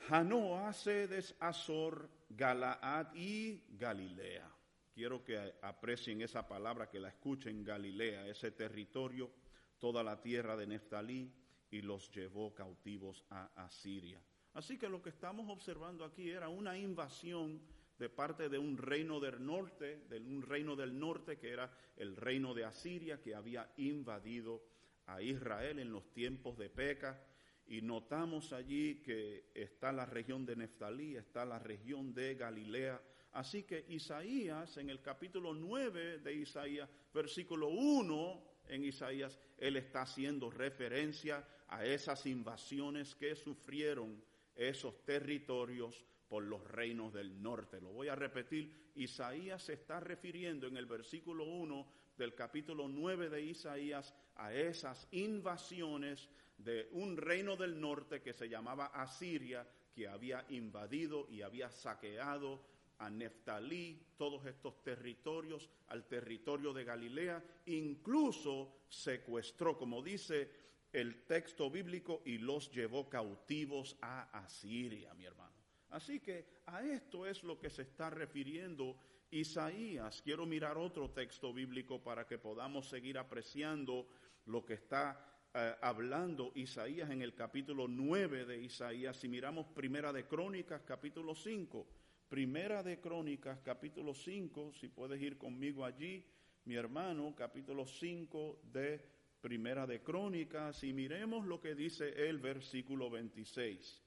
[0.08, 4.50] Janoa, Sedes, Azor, Galaad y Galilea.
[4.94, 9.32] Quiero que aprecien esa palabra, que la escuchen Galilea, ese territorio,
[9.80, 11.32] toda la tierra de Neftalí,
[11.72, 14.22] y los llevó cautivos a Asiria.
[14.54, 17.62] Así que lo que estamos observando aquí era una invasión
[17.98, 22.16] de parte de un reino del norte, de un reino del norte que era el
[22.16, 24.64] reino de Asiria, que había invadido
[25.06, 27.22] a Israel en los tiempos de Peca.
[27.68, 33.00] Y notamos allí que está la región de Neftalí, está la región de Galilea.
[33.34, 40.04] Así que Isaías, en el capítulo 9 de Isaías, versículo 1 en Isaías, él está
[40.04, 44.24] haciendo referencia a esas invasiones que sufrieron
[44.56, 47.82] esos territorios por los reinos del norte.
[47.82, 53.30] Lo voy a repetir, Isaías se está refiriendo en el versículo 1 del capítulo 9
[53.30, 59.66] de Isaías a esas invasiones de un reino del norte que se llamaba Asiria,
[59.96, 62.62] que había invadido y había saqueado
[63.00, 70.52] a Neftalí, todos estos territorios, al territorio de Galilea, incluso secuestró, como dice
[70.92, 75.56] el texto bíblico, y los llevó cautivos a Asiria, mi hermano.
[75.92, 78.98] Así que a esto es lo que se está refiriendo
[79.32, 80.22] Isaías.
[80.22, 84.08] Quiero mirar otro texto bíblico para que podamos seguir apreciando
[84.46, 89.18] lo que está eh, hablando Isaías en el capítulo 9 de Isaías.
[89.18, 91.88] Si miramos Primera de Crónicas, capítulo 5.
[92.30, 96.24] Primera de Crónicas, capítulo 5, si puedes ir conmigo allí,
[96.66, 99.04] mi hermano, capítulo 5 de
[99.42, 104.02] Primera de Crónicas, y miremos lo que dice el versículo 26,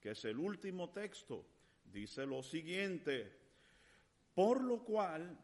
[0.00, 1.44] que es el último texto
[1.94, 3.32] dice lo siguiente,
[4.34, 5.38] por lo cual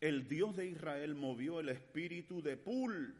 [0.00, 3.14] el Dios de Israel movió el espíritu de Pul.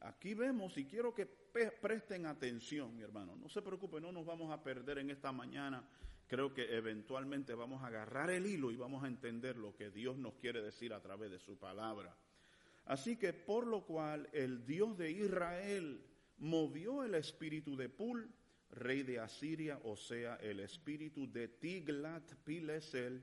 [0.00, 4.52] Aquí vemos, y quiero que presten atención, mi hermano, no se preocupen, no nos vamos
[4.52, 5.82] a perder en esta mañana.
[6.28, 10.16] Creo que eventualmente vamos a agarrar el hilo y vamos a entender lo que Dios
[10.16, 12.16] nos quiere decir a través de su palabra.
[12.86, 16.04] Así que por lo cual el Dios de Israel
[16.38, 18.28] movió el espíritu de Pul,
[18.70, 23.22] rey de Asiria, o sea, el espíritu de Tiglat-Pilesel,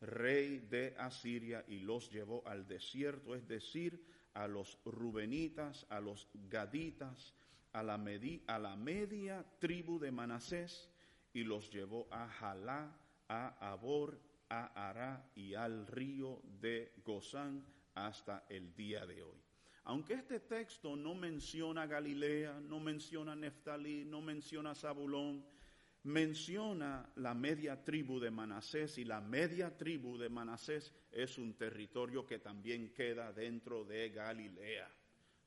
[0.00, 6.28] rey de Asiria, y los llevó al desierto, es decir, a los rubenitas, a los
[6.48, 7.34] gaditas,
[7.72, 8.00] a la,
[8.46, 10.91] a la media tribu de Manasés,
[11.32, 12.96] y los llevó a Jalá,
[13.28, 17.64] a Abor, a Ará y al río de Gozán
[17.94, 19.38] hasta el día de hoy.
[19.84, 25.44] Aunque este texto no menciona Galilea, no menciona Neftalí, no menciona Zabulón,
[26.04, 32.26] menciona la media tribu de Manasés y la media tribu de Manasés es un territorio
[32.26, 34.88] que también queda dentro de Galilea.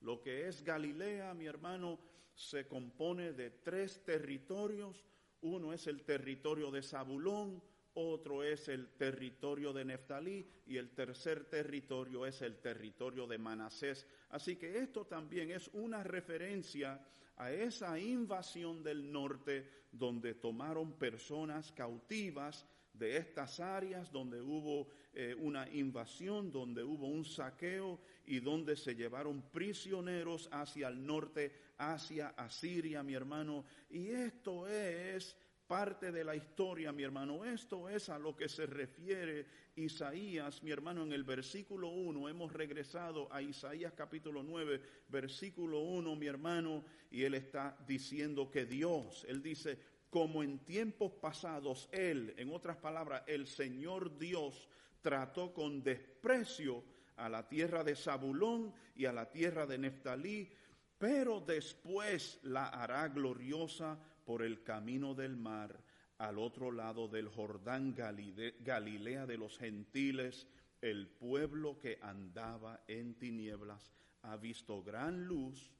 [0.01, 1.99] Lo que es Galilea, mi hermano,
[2.33, 5.05] se compone de tres territorios.
[5.45, 7.61] Uno es el territorio de Zabulón,
[7.93, 14.07] otro es el territorio de Neftalí y el tercer territorio es el territorio de Manasés.
[14.31, 16.99] Así que esto también es una referencia
[17.37, 25.35] a esa invasión del norte donde tomaron personas cautivas de estas áreas, donde hubo eh,
[25.37, 32.29] una invasión, donde hubo un saqueo y donde se llevaron prisioneros hacia el norte, hacia
[32.29, 33.65] Asiria, mi hermano.
[33.89, 35.35] Y esto es
[35.67, 37.43] parte de la historia, mi hermano.
[37.43, 39.45] Esto es a lo que se refiere
[39.75, 42.29] Isaías, mi hermano, en el versículo 1.
[42.29, 48.65] Hemos regresado a Isaías capítulo 9, versículo 1, mi hermano, y él está diciendo que
[48.65, 49.77] Dios, él dice,
[50.09, 54.67] como en tiempos pasados, él, en otras palabras, el Señor Dios
[55.01, 56.83] trató con desprecio
[57.17, 60.49] a la tierra de Zabulón y a la tierra de Neftalí,
[60.97, 65.79] pero después la hará gloriosa por el camino del mar,
[66.17, 70.47] al otro lado del Jordán, Galilea de los gentiles,
[70.81, 73.91] el pueblo que andaba en tinieblas
[74.21, 75.71] ha visto gran luz,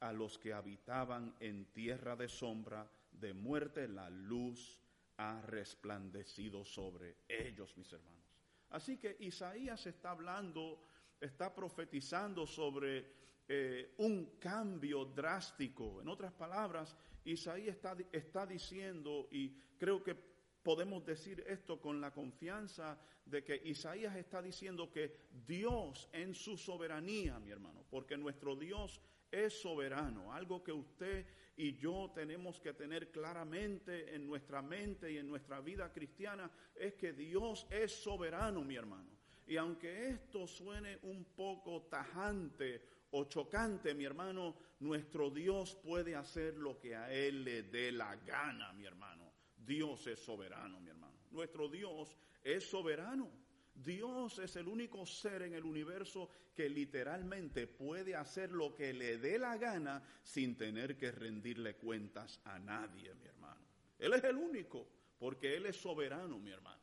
[0.00, 4.80] a los que habitaban en tierra de sombra, de muerte, la luz
[5.16, 8.24] ha resplandecido sobre ellos, mis hermanos.
[8.70, 10.82] Así que Isaías está hablando,
[11.20, 16.00] está profetizando sobre eh, un cambio drástico.
[16.00, 20.16] En otras palabras, Isaías está, está diciendo, y creo que
[20.62, 25.16] podemos decir esto con la confianza de que Isaías está diciendo que
[25.46, 31.26] Dios en su soberanía, mi hermano, porque nuestro Dios es soberano, algo que usted
[31.56, 36.94] y yo tenemos que tener claramente en nuestra mente y en nuestra vida cristiana, es
[36.94, 39.10] que Dios es soberano, mi hermano.
[39.46, 42.82] Y aunque esto suene un poco tajante
[43.12, 48.16] o chocante, mi hermano, nuestro Dios puede hacer lo que a Él le dé la
[48.16, 49.32] gana, mi hermano.
[49.56, 51.14] Dios es soberano, mi hermano.
[51.30, 53.30] Nuestro Dios es soberano.
[53.74, 59.18] Dios es el único ser en el universo que literalmente puede hacer lo que le
[59.18, 63.60] dé la gana sin tener que rendirle cuentas a nadie, mi hermano.
[63.98, 64.88] Él es el único,
[65.18, 66.81] porque Él es soberano, mi hermano.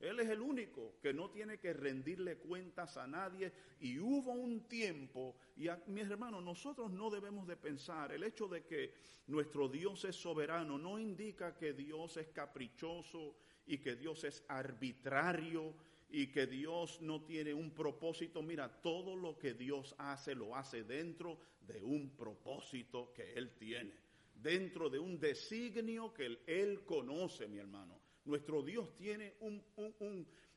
[0.00, 3.52] Él es el único que no tiene que rendirle cuentas a nadie.
[3.80, 8.46] Y hubo un tiempo, y a, mis hermanos, nosotros no debemos de pensar, el hecho
[8.46, 8.94] de que
[9.26, 13.36] nuestro Dios es soberano no indica que Dios es caprichoso
[13.66, 15.74] y que Dios es arbitrario
[16.10, 18.40] y que Dios no tiene un propósito.
[18.40, 23.92] Mira, todo lo que Dios hace lo hace dentro de un propósito que Él tiene,
[24.34, 28.07] dentro de un designio que Él, él conoce, mi hermano.
[28.28, 29.36] Nuestro Dios tiene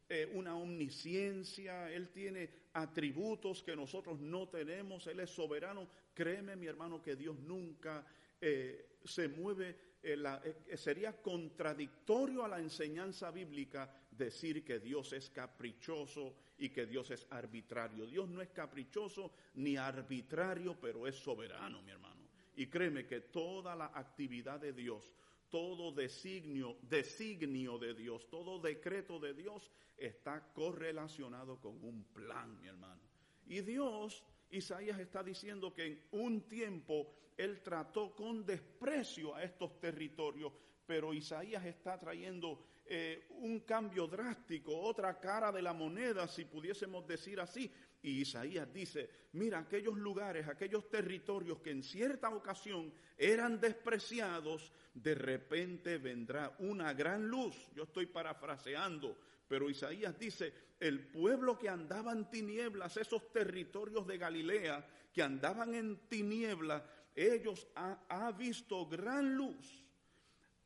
[0.10, 5.88] eh, una omnisciencia, Él tiene atributos que nosotros no tenemos, Él es soberano.
[6.14, 8.06] Créeme, mi hermano, que Dios nunca
[8.42, 16.36] eh, se mueve, eh, sería contradictorio a la enseñanza bíblica decir que Dios es caprichoso
[16.58, 18.06] y que Dios es arbitrario.
[18.06, 22.28] Dios no es caprichoso ni arbitrario, pero es soberano, mi hermano.
[22.58, 25.10] Y créeme que toda la actividad de Dios,
[25.52, 32.70] todo designio, designio de Dios, todo decreto de Dios está correlacionado con un plan, mi
[32.70, 33.02] hermano.
[33.46, 39.80] Y Dios, Isaías está diciendo que en un tiempo Él trató con desprecio a estos
[39.80, 40.54] territorios,
[40.88, 47.06] pero Isaías está trayendo eh, un cambio drástico, otra cara de la moneda, si pudiésemos
[47.08, 47.72] decir así.
[48.04, 55.14] Y Isaías dice, mira, aquellos lugares, aquellos territorios que en cierta ocasión eran despreciados, de
[55.14, 57.56] repente vendrá una gran luz.
[57.76, 64.18] Yo estoy parafraseando, pero Isaías dice, el pueblo que andaba en tinieblas, esos territorios de
[64.18, 64.84] Galilea
[65.14, 66.82] que andaban en tinieblas,
[67.16, 69.86] ellos ha, ha visto gran luz.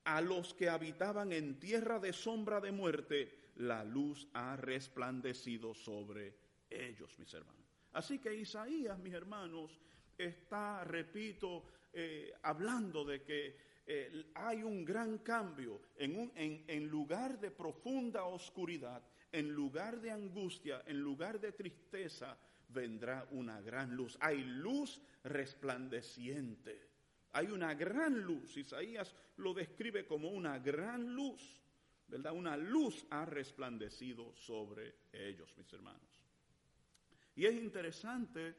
[0.05, 6.44] A los que habitaban en tierra de sombra de muerte, la luz ha resplandecido sobre
[6.69, 7.65] ellos, mis hermanos.
[7.93, 9.79] Así que Isaías, mis hermanos,
[10.17, 11.63] está, repito,
[11.93, 17.51] eh, hablando de que eh, hay un gran cambio en, un, en, en lugar de
[17.51, 19.01] profunda oscuridad,
[19.31, 22.37] en lugar de angustia, en lugar de tristeza,
[22.69, 24.17] vendrá una gran luz.
[24.21, 26.89] Hay luz resplandeciente.
[27.31, 28.55] Hay una gran luz.
[28.57, 31.61] Isaías lo describe como una gran luz.
[32.07, 32.33] ¿Verdad?
[32.33, 36.14] Una luz ha resplandecido sobre ellos, mis hermanos.
[37.35, 38.55] Y es interesante,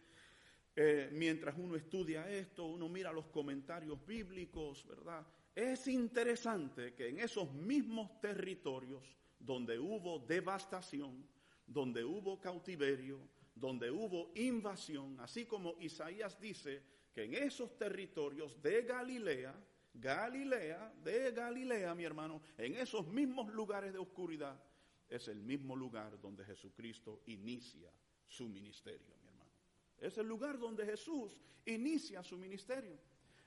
[0.74, 5.26] eh, mientras uno estudia esto, uno mira los comentarios bíblicos, ¿verdad?
[5.54, 9.02] Es interesante que en esos mismos territorios
[9.38, 11.26] donde hubo devastación,
[11.66, 13.18] donde hubo cautiverio,
[13.54, 16.82] donde hubo invasión, así como Isaías dice
[17.14, 19.54] que en esos territorios de Galilea,
[19.94, 24.62] Galilea, de Galilea, mi hermano, en esos mismos lugares de oscuridad,
[25.08, 27.90] es el mismo lugar donde Jesucristo inicia
[28.26, 29.50] su ministerio, mi hermano.
[29.98, 32.98] Es el lugar donde Jesús inicia su ministerio.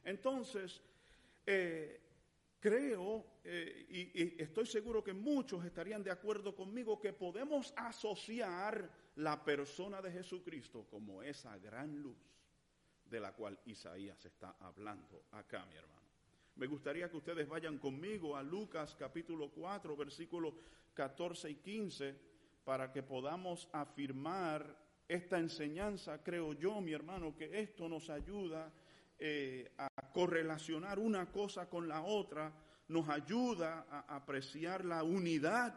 [0.04, 0.82] Entonces,
[1.46, 2.02] eh,
[2.60, 8.90] creo eh, y, y, estoy seguro que muchos estarían de acuerdo conmigo que podemos asociar
[9.16, 12.18] la persona de Jesucristo como esa gran luz
[13.06, 16.00] de la cual Isaías está hablando acá, mi hermano.
[16.56, 20.54] Me gustaría que ustedes vayan conmigo a Lucas capítulo 4, versículos
[20.94, 22.16] 14 y 15,
[22.70, 26.22] para que podamos afirmar esta enseñanza.
[26.22, 28.72] Creo yo, mi hermano, que esto nos ayuda
[29.18, 32.54] eh, a correlacionar una cosa con la otra,
[32.90, 35.74] nos ayuda a apreciar la unidad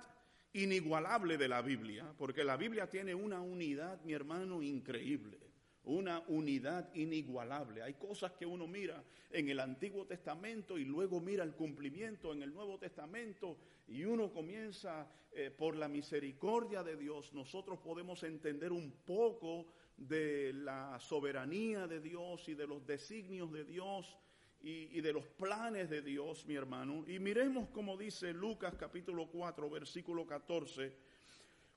[0.53, 5.51] inigualable de la Biblia, porque la Biblia tiene una unidad, mi hermano, increíble
[5.85, 7.83] una unidad inigualable.
[7.83, 12.43] Hay cosas que uno mira en el Antiguo Testamento y luego mira el cumplimiento en
[12.43, 13.57] el Nuevo Testamento
[13.89, 17.33] y uno comienza eh, por la misericordia de Dios.
[17.33, 19.66] Nosotros podemos entender un poco
[19.97, 24.16] de la soberanía de Dios y de los designios de Dios
[24.62, 27.05] y, y de los planes de Dios, mi hermano.
[27.09, 30.97] Y miremos como dice Lucas capítulo 4, versículo 14.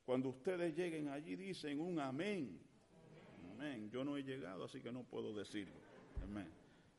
[0.05, 2.61] Cuando ustedes lleguen allí dicen un amén.
[3.55, 3.89] Amén.
[3.89, 5.75] Yo no he llegado, así que no puedo decirlo.
[6.21, 6.51] Amén.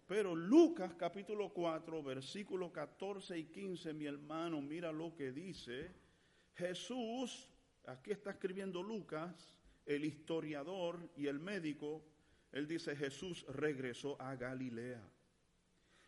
[0.07, 5.91] Pero Lucas capítulo 4, versículo 14 y 15, mi hermano, mira lo que dice.
[6.55, 7.51] Jesús,
[7.85, 12.03] aquí está escribiendo Lucas, el historiador y el médico,
[12.53, 15.07] él dice, Jesús regresó a Galilea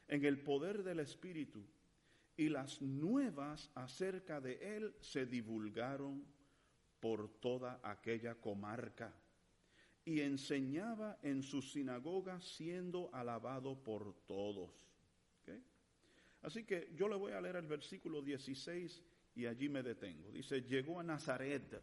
[0.06, 1.62] en el poder del Espíritu
[2.38, 6.24] y las nuevas acerca de él se divulgaron
[7.00, 9.12] por toda aquella comarca
[10.08, 14.70] y enseñaba en su sinagoga siendo alabado por todos.
[16.40, 19.02] Así que yo le voy a leer el versículo 16
[19.34, 20.32] y allí me detengo.
[20.32, 21.82] Dice, llegó a Nazaret.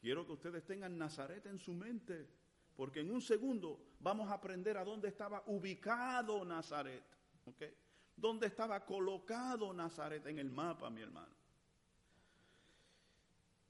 [0.00, 2.28] Quiero que ustedes tengan Nazaret en su mente,
[2.76, 7.02] porque en un segundo vamos a aprender a dónde estaba ubicado Nazaret.
[7.44, 7.74] ¿Okay?
[8.14, 11.34] ¿Dónde estaba colocado Nazaret en el mapa, mi hermano?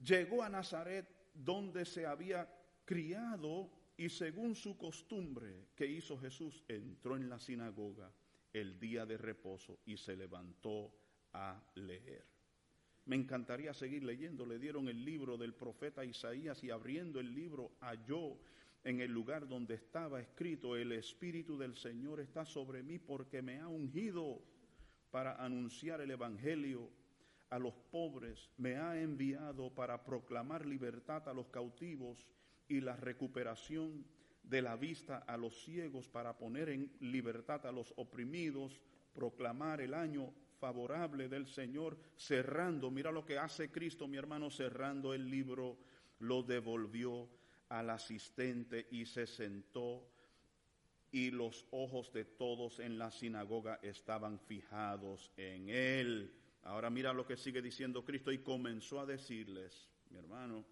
[0.05, 2.56] Llegó a Nazaret donde se había
[2.87, 8.11] criado y según su costumbre que hizo Jesús, entró en la sinagoga
[8.53, 10.93] el día de reposo y se levantó
[11.33, 12.25] a leer.
[13.05, 14.47] Me encantaría seguir leyendo.
[14.47, 18.39] Le dieron el libro del profeta Isaías y abriendo el libro halló
[18.85, 23.59] en el lugar donde estaba escrito, el Espíritu del Señor está sobre mí porque me
[23.59, 24.41] ha ungido
[25.11, 26.89] para anunciar el Evangelio
[27.51, 32.27] a los pobres, me ha enviado para proclamar libertad a los cautivos
[32.69, 34.05] y la recuperación
[34.43, 38.81] de la vista a los ciegos para poner en libertad a los oprimidos,
[39.15, 45.13] proclamar el año favorable del Señor, cerrando, mira lo que hace Cristo, mi hermano, cerrando
[45.15, 45.77] el libro,
[46.21, 47.29] lo devolvió
[47.69, 50.07] al asistente y se sentó
[51.11, 56.33] y los ojos de todos en la sinagoga estaban fijados en él.
[56.63, 60.65] Ahora mira lo que sigue diciendo Cristo y comenzó a decirles, mi hermano,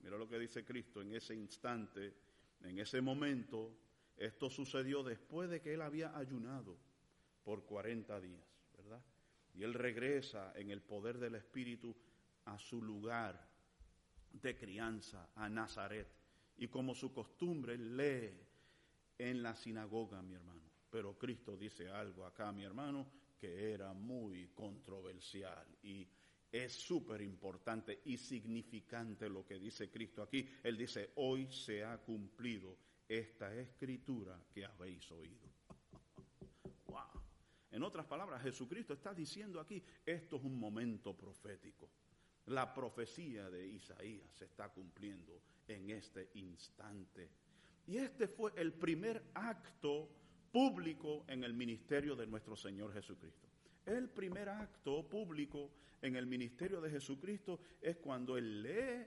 [0.00, 2.14] Mira lo que dice Cristo en ese instante,
[2.62, 3.76] en ese momento.
[4.16, 6.76] Esto sucedió después de que él había ayunado
[7.42, 8.44] por 40 días,
[8.76, 9.02] ¿verdad?
[9.54, 11.96] Y él regresa en el poder del Espíritu
[12.44, 13.48] a su lugar
[14.32, 16.08] de crianza, a Nazaret.
[16.56, 18.30] Y como su costumbre, lee
[19.18, 20.70] en la sinagoga, mi hermano.
[20.90, 23.06] Pero Cristo dice algo acá, mi hermano,
[23.38, 26.06] que era muy controversial y
[26.50, 30.48] es súper importante y significante lo que dice Cristo aquí.
[30.62, 32.76] Él dice, hoy se ha cumplido
[33.08, 35.48] esta escritura que habéis oído.
[37.72, 41.88] En otras palabras, Jesucristo está diciendo aquí, esto es un momento profético.
[42.46, 47.30] La profecía de Isaías se está cumpliendo en este instante.
[47.86, 50.10] Y este fue el primer acto
[50.50, 53.49] público en el ministerio de nuestro Señor Jesucristo.
[53.86, 55.72] El primer acto público
[56.02, 59.06] en el ministerio de Jesucristo es cuando Él lee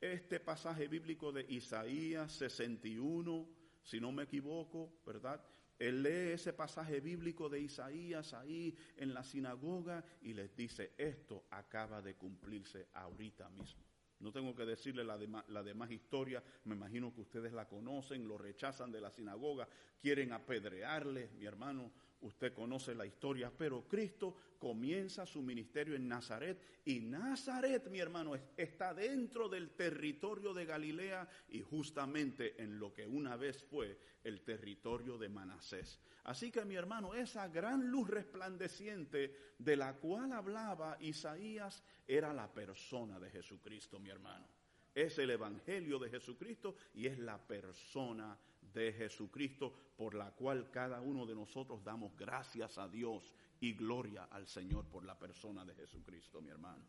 [0.00, 3.48] este pasaje bíblico de Isaías 61,
[3.82, 5.40] si no me equivoco, ¿verdad?
[5.78, 11.46] Él lee ese pasaje bíblico de Isaías ahí en la sinagoga y les dice, esto
[11.50, 13.82] acaba de cumplirse ahorita mismo.
[14.20, 18.28] No tengo que decirle la, demás, la demás historia, me imagino que ustedes la conocen,
[18.28, 19.68] lo rechazan de la sinagoga,
[20.00, 21.90] quieren apedrearle, mi hermano,
[22.22, 28.34] usted conoce la historia, pero Cristo comienza su ministerio en Nazaret y Nazaret, mi hermano,
[28.56, 34.40] está dentro del territorio de Galilea y justamente en lo que una vez fue el
[34.42, 36.00] territorio de Manasés.
[36.24, 42.52] Así que mi hermano, esa gran luz resplandeciente de la cual hablaba Isaías era la
[42.52, 44.46] persona de Jesucristo, mi hermano.
[44.94, 51.00] Es el Evangelio de Jesucristo y es la persona de Jesucristo por la cual cada
[51.00, 55.74] uno de nosotros damos gracias a Dios y gloria al Señor por la persona de
[55.74, 56.84] Jesucristo, mi hermano.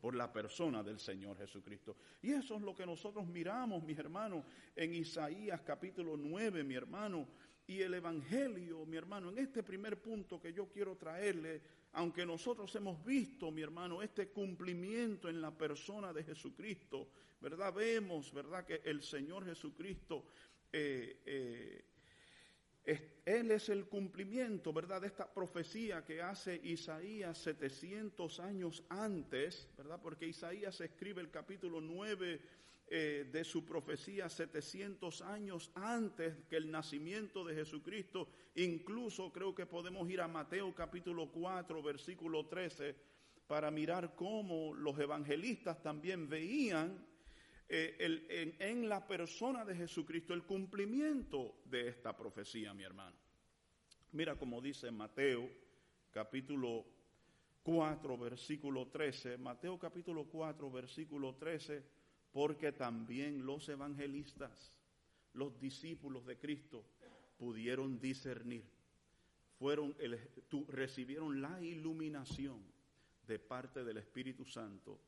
[0.00, 1.96] Por la persona del Señor Jesucristo.
[2.22, 4.44] Y eso es lo que nosotros miramos, mis hermanos,
[4.76, 7.26] en Isaías capítulo 9, mi hermano.
[7.66, 11.62] Y el Evangelio, mi hermano, en este primer punto que yo quiero traerle,
[11.92, 17.08] aunque nosotros hemos visto, mi hermano, este cumplimiento en la persona de Jesucristo,
[17.40, 17.72] ¿verdad?
[17.72, 18.64] Vemos, ¿verdad?
[18.66, 20.24] Que el Señor Jesucristo
[20.76, 21.84] eh, eh,
[22.84, 29.68] es, Él es el cumplimiento, ¿verdad?, de esta profecía que hace Isaías 700 años antes,
[29.78, 30.00] ¿verdad?
[30.02, 32.40] Porque Isaías escribe el capítulo 9
[32.88, 38.28] eh, de su profecía 700 años antes que el nacimiento de Jesucristo.
[38.56, 42.96] Incluso creo que podemos ir a Mateo capítulo 4, versículo 13,
[43.46, 47.13] para mirar cómo los evangelistas también veían
[47.68, 53.16] eh, el, en, la persona de Jesucristo el cumplimiento de esta profecía, mi hermano.
[54.12, 55.50] Mira como dice Mateo
[56.10, 56.84] capítulo
[57.62, 59.38] 4, versículo 13.
[59.38, 61.82] Mateo capítulo 4, versículo 13,
[62.32, 64.72] porque también los evangelistas,
[65.32, 66.84] los discípulos de Cristo,
[67.38, 68.64] pudieron discernir,
[69.58, 72.62] fueron el, tu, recibieron la iluminación
[73.26, 75.00] de parte del Espíritu Santo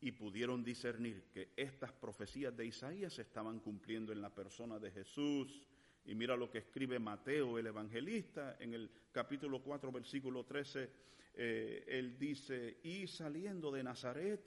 [0.00, 4.90] y pudieron discernir que estas profecías de Isaías se estaban cumpliendo en la persona de
[4.90, 5.62] Jesús.
[6.04, 10.90] Y mira lo que escribe Mateo, el evangelista, en el capítulo 4, versículo 13,
[11.34, 14.40] eh, él dice, y saliendo de Nazaret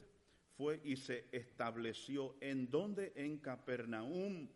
[0.56, 4.48] fue y se estableció en donde, en Capernaum.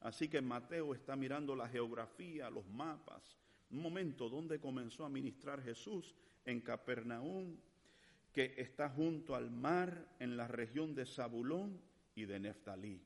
[0.00, 3.36] Así que Mateo está mirando la geografía, los mapas,
[3.70, 7.56] un momento donde comenzó a ministrar Jesús en Capernaum
[8.32, 11.80] que está junto al mar en la región de Zabulón
[12.14, 13.02] y de Neftalí.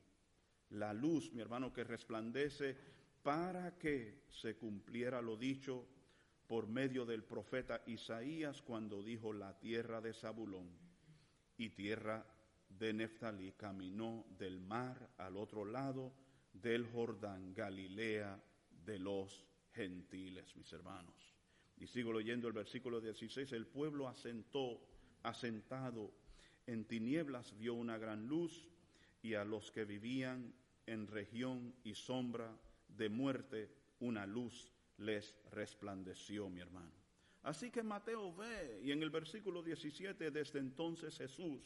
[0.69, 2.75] La luz, mi hermano, que resplandece
[3.23, 5.87] para que se cumpliera lo dicho
[6.47, 10.69] por medio del profeta Isaías cuando dijo la tierra de Zabulón
[11.57, 12.25] y tierra
[12.69, 16.13] de Neftalí caminó del mar al otro lado
[16.53, 18.39] del Jordán, Galilea
[18.85, 21.33] de los gentiles, mis hermanos.
[21.77, 24.79] Y sigo leyendo el versículo 16, el pueblo asentó
[25.27, 26.11] asentado
[26.67, 28.69] en tinieblas vio una gran luz
[29.21, 30.53] y a los que vivían
[30.85, 32.55] en región y sombra
[32.87, 33.69] de muerte
[33.99, 36.91] una luz les resplandeció, mi hermano.
[37.43, 41.61] Así que Mateo ve, y en el versículo 17, desde entonces Jesús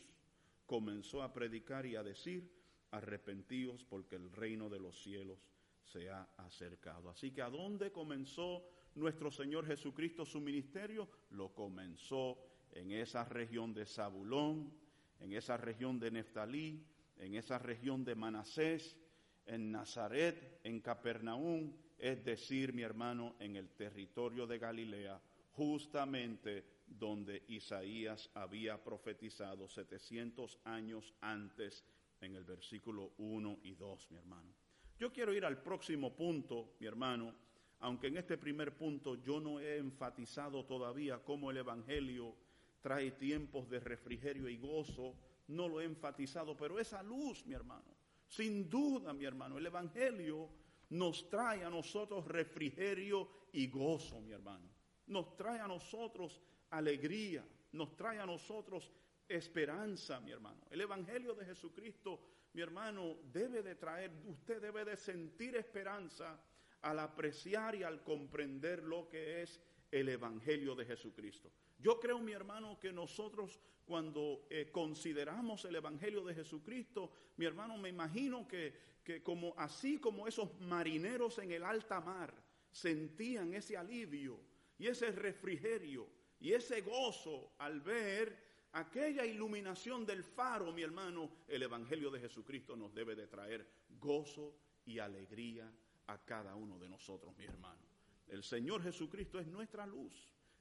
[0.66, 2.52] comenzó a predicar y a decir,
[2.92, 5.40] arrepentíos porque el reino de los cielos
[5.84, 7.10] se ha acercado.
[7.10, 8.64] Así que ¿a dónde comenzó
[8.96, 11.10] nuestro Señor Jesucristo su ministerio?
[11.32, 12.38] Lo comenzó
[12.74, 14.72] en esa región de Zabulón,
[15.20, 16.86] en esa región de Neftalí,
[17.18, 18.98] en esa región de Manasés,
[19.46, 25.20] en Nazaret, en Capernaum, es decir, mi hermano, en el territorio de Galilea,
[25.52, 31.84] justamente donde Isaías había profetizado 700 años antes
[32.22, 34.54] en el versículo 1 y 2, mi hermano.
[34.98, 37.34] Yo quiero ir al próximo punto, mi hermano,
[37.80, 42.36] aunque en este primer punto yo no he enfatizado todavía cómo el Evangelio
[42.82, 45.16] trae tiempos de refrigerio y gozo,
[45.48, 47.96] no lo he enfatizado, pero esa luz, mi hermano,
[48.28, 50.50] sin duda, mi hermano, el Evangelio
[50.90, 54.70] nos trae a nosotros refrigerio y gozo, mi hermano.
[55.08, 58.92] Nos trae a nosotros alegría, nos trae a nosotros
[59.28, 60.66] esperanza, mi hermano.
[60.70, 62.20] El Evangelio de Jesucristo,
[62.54, 66.40] mi hermano, debe de traer, usted debe de sentir esperanza
[66.82, 69.62] al apreciar y al comprender lo que es
[69.92, 71.52] el Evangelio de Jesucristo.
[71.80, 77.78] Yo creo, mi hermano, que nosotros cuando eh, consideramos el Evangelio de Jesucristo, mi hermano,
[77.78, 78.74] me imagino que,
[79.04, 82.34] que como así como esos marineros en el alta mar
[82.72, 84.40] sentían ese alivio
[84.78, 86.08] y ese refrigerio
[86.40, 92.76] y ese gozo al ver aquella iluminación del faro, mi hermano, el Evangelio de Jesucristo
[92.76, 93.68] nos debe de traer
[94.00, 95.72] gozo y alegría
[96.08, 97.89] a cada uno de nosotros, mi hermano.
[98.30, 100.14] El Señor Jesucristo es nuestra luz.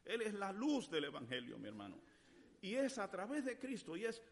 [0.05, 2.01] Él es la luz del Evangelio, mi hermano.
[2.63, 4.23] Y es a través de Cristo y es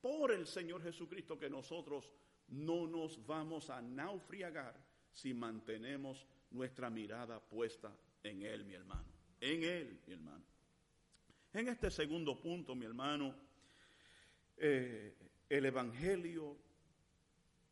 [0.00, 2.10] por el Señor Jesucristo que nosotros
[2.48, 4.74] no nos vamos a naufragar
[5.12, 9.04] si mantenemos nuestra mirada puesta en Él, mi hermano.
[9.40, 10.44] En Él, mi hermano.
[11.52, 13.34] En este segundo punto, mi hermano,
[14.56, 15.14] eh,
[15.48, 16.56] el Evangelio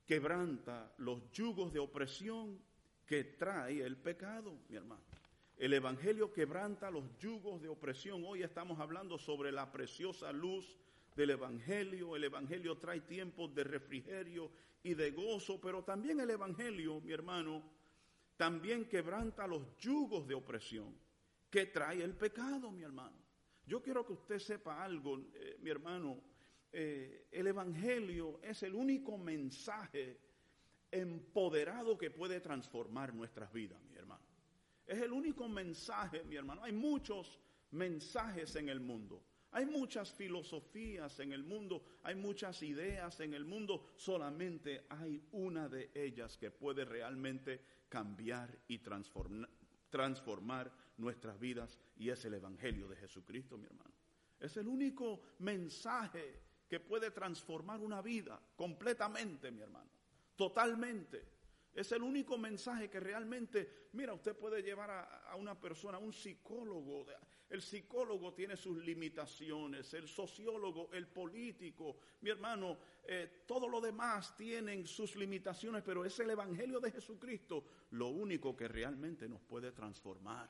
[0.06, 2.58] quebranta los yugos de opresión
[3.06, 5.13] que trae el pecado, mi hermano.
[5.56, 8.24] El Evangelio quebranta los yugos de opresión.
[8.26, 10.76] Hoy estamos hablando sobre la preciosa luz
[11.14, 12.16] del Evangelio.
[12.16, 14.50] El Evangelio trae tiempos de refrigerio
[14.82, 17.62] y de gozo, pero también el Evangelio, mi hermano,
[18.36, 20.92] también quebranta los yugos de opresión
[21.48, 23.16] que trae el pecado, mi hermano.
[23.64, 26.20] Yo quiero que usted sepa algo, eh, mi hermano.
[26.72, 30.18] Eh, el Evangelio es el único mensaje
[30.90, 34.23] empoderado que puede transformar nuestras vidas, mi hermano.
[34.86, 36.62] Es el único mensaje, mi hermano.
[36.62, 37.38] Hay muchos
[37.70, 39.24] mensajes en el mundo.
[39.54, 45.68] Hay muchas filosofías en el mundo, hay muchas ideas en el mundo, solamente hay una
[45.68, 52.96] de ellas que puede realmente cambiar y transformar, nuestras vidas y es el Evangelio de
[52.96, 53.94] Jesucristo, mi hermano.
[54.40, 59.90] Es el único mensaje que puede transformar una vida completamente, mi hermano,
[60.34, 61.33] totalmente.
[61.74, 66.12] Es el único mensaje que realmente, mira, usted puede llevar a, una persona, a un
[66.12, 67.06] psicólogo.
[67.50, 74.36] El psicólogo tiene sus limitaciones, el sociólogo, el político, mi hermano, eh, todo lo demás
[74.36, 79.72] tienen sus limitaciones, pero es el Evangelio de Jesucristo lo único que realmente nos puede
[79.72, 80.48] transformar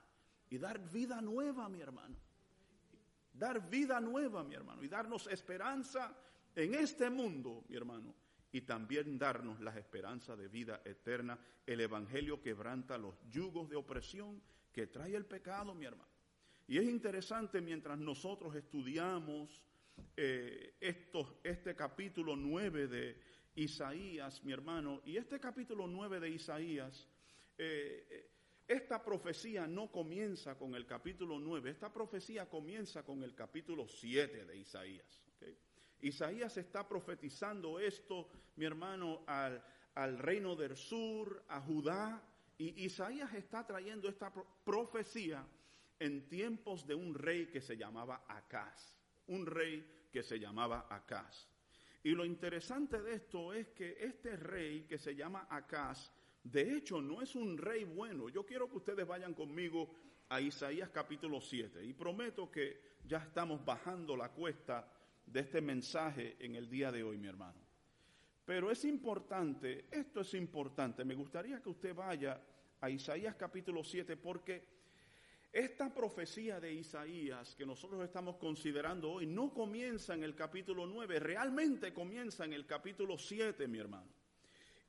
[0.50, 2.16] y dar vida nueva, mi hermano.
[3.32, 6.16] Dar vida nueva, mi hermano, y darnos esperanza
[6.54, 8.14] en este mundo, mi hermano,
[8.54, 11.36] y también darnos la esperanza de vida eterna.
[11.66, 14.40] El Evangelio quebranta los yugos de opresión
[14.72, 16.08] que trae el pecado, mi hermano.
[16.68, 19.60] Y es interesante mientras nosotros estudiamos
[20.16, 20.76] eh,
[21.42, 23.20] este capítulo 9 de
[23.56, 27.08] Isaías, mi hermano, y este capítulo 9 de Isaías,
[27.58, 28.30] eh,
[28.68, 34.44] esta profecía no comienza con el capítulo 9, esta profecía comienza con el capítulo 7
[34.44, 35.24] de Isaías.
[36.00, 39.64] Isaías está profetizando esto, mi hermano, al,
[39.94, 42.22] al reino del sur, a Judá,
[42.58, 44.32] y Isaías está trayendo esta
[44.64, 45.44] profecía
[45.98, 48.96] en tiempos de un rey que se llamaba Acaz,
[49.28, 51.48] un rey que se llamaba Acaz.
[52.02, 57.00] Y lo interesante de esto es que este rey que se llama Acaz, de hecho
[57.00, 58.28] no es un rey bueno.
[58.28, 59.90] Yo quiero que ustedes vayan conmigo
[60.28, 64.86] a Isaías capítulo 7 y prometo que ya estamos bajando la cuesta
[65.26, 67.60] de este mensaje en el día de hoy, mi hermano.
[68.44, 72.40] Pero es importante, esto es importante, me gustaría que usted vaya
[72.80, 74.74] a Isaías capítulo 7 porque
[75.50, 81.20] esta profecía de Isaías que nosotros estamos considerando hoy no comienza en el capítulo 9,
[81.20, 84.10] realmente comienza en el capítulo 7, mi hermano.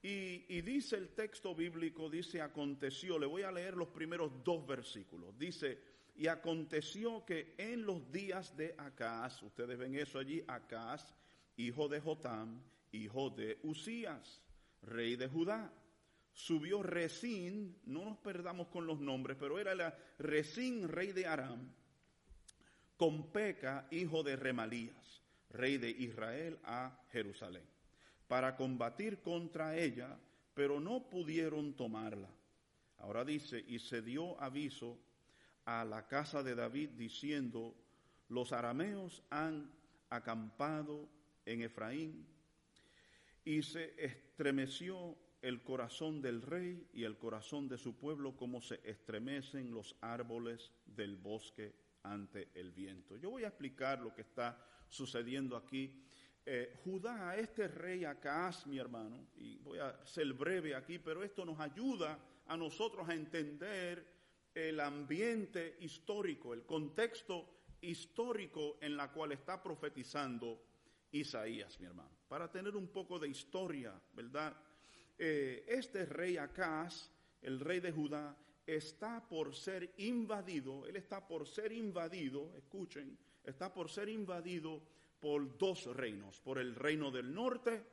[0.01, 4.65] Y, y, dice el texto bíblico, dice, aconteció, le voy a leer los primeros dos
[4.67, 11.13] versículos, dice, y aconteció que en los días de Acaz, ustedes ven eso allí, Acaz,
[11.57, 12.61] hijo de Jotam,
[12.91, 14.41] hijo de Usías,
[14.81, 15.71] rey de Judá,
[16.31, 21.73] subió Resín, no nos perdamos con los nombres, pero era la Resín, rey de Aram,
[22.95, 27.65] con Peca, hijo de Remalías, rey de Israel, a Jerusalén,
[28.27, 30.17] para combatir contra ella,
[30.53, 32.29] pero no pudieron tomarla.
[32.99, 34.97] Ahora dice, y se dio aviso
[35.65, 37.75] a la casa de David diciendo,
[38.29, 39.71] los arameos han
[40.09, 41.09] acampado
[41.45, 42.27] en Efraín
[43.43, 48.79] y se estremeció el corazón del rey y el corazón de su pueblo como se
[48.83, 53.17] estremecen los árboles del bosque ante el viento.
[53.17, 54.57] Yo voy a explicar lo que está
[54.89, 56.03] sucediendo aquí.
[56.45, 61.45] Eh, Judá, este rey Acaz, mi hermano, y voy a ser breve aquí, pero esto
[61.45, 64.14] nos ayuda a nosotros a entender
[64.55, 67.49] el ambiente histórico, el contexto
[67.81, 70.61] histórico en la cual está profetizando
[71.11, 72.09] Isaías, mi hermano.
[72.27, 74.55] Para tener un poco de historia, ¿verdad?
[75.17, 78.35] Eh, este rey Acaz, el rey de Judá,
[78.65, 84.81] está por ser invadido, él está por ser invadido, escuchen, está por ser invadido
[85.19, 87.83] por dos reinos, por el reino del norte,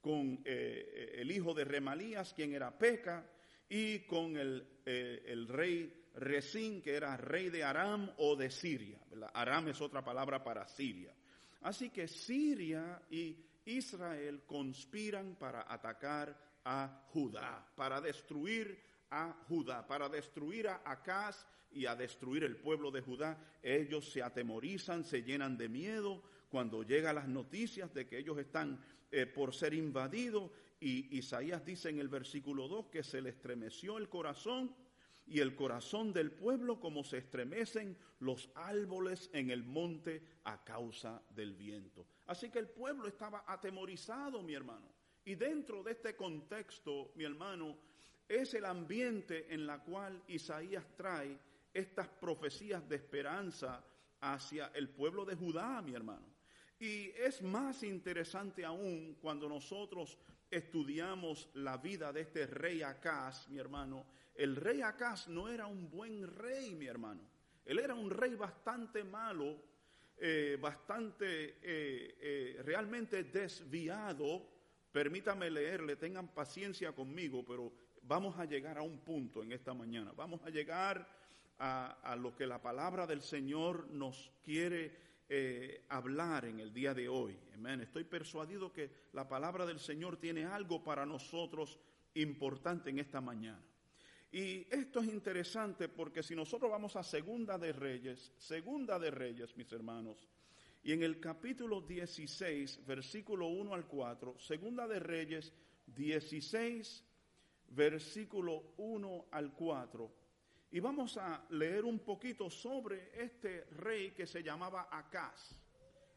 [0.00, 3.28] con eh, el hijo de Remalías, quien era Peca,
[3.68, 8.98] y con el, eh, el rey Resín, que era rey de Aram o de Siria.
[9.32, 11.14] Aram es otra palabra para Siria.
[11.62, 20.08] Así que Siria y Israel conspiran para atacar a Judá, para destruir a Judá, para
[20.08, 23.38] destruir a Acaz y a destruir el pueblo de Judá.
[23.62, 28.82] Ellos se atemorizan, se llenan de miedo cuando llegan las noticias de que ellos están
[29.10, 30.50] eh, por ser invadidos.
[30.80, 34.74] Y Isaías dice en el versículo 2 que se le estremeció el corazón
[35.30, 41.22] y el corazón del pueblo como se estremecen los árboles en el monte a causa
[41.30, 42.06] del viento.
[42.26, 44.88] Así que el pueblo estaba atemorizado, mi hermano.
[45.24, 47.76] Y dentro de este contexto, mi hermano,
[48.28, 51.38] es el ambiente en la cual Isaías trae
[51.72, 53.84] estas profecías de esperanza
[54.20, 56.26] hacia el pueblo de Judá, mi hermano.
[56.80, 60.18] Y es más interesante aún cuando nosotros
[60.50, 64.06] estudiamos la vida de este rey Acaz, mi hermano.
[64.38, 67.20] El rey Acaz no era un buen rey, mi hermano.
[67.64, 69.56] Él era un rey bastante malo,
[70.16, 74.46] eh, bastante eh, eh, realmente desviado.
[74.92, 77.72] Permítame leerle, tengan paciencia conmigo, pero
[78.02, 80.12] vamos a llegar a un punto en esta mañana.
[80.14, 81.08] Vamos a llegar
[81.58, 85.08] a, lo que la palabra del Señor nos quiere
[85.88, 87.36] hablar en el día de hoy.
[87.80, 91.80] Estoy persuadido que la palabra del Señor tiene algo para nosotros
[92.14, 93.67] importante en esta mañana.
[94.30, 99.56] Y esto es interesante porque si nosotros vamos a Segunda de Reyes, Segunda de Reyes,
[99.56, 100.28] mis hermanos,
[100.82, 105.52] y en el capítulo 16, versículo 1 al 4, Segunda de Reyes
[105.86, 107.04] 16,
[107.70, 110.12] versículo 1 al 4,
[110.70, 115.56] y vamos a leer un poquito sobre este rey que se llamaba Acaz.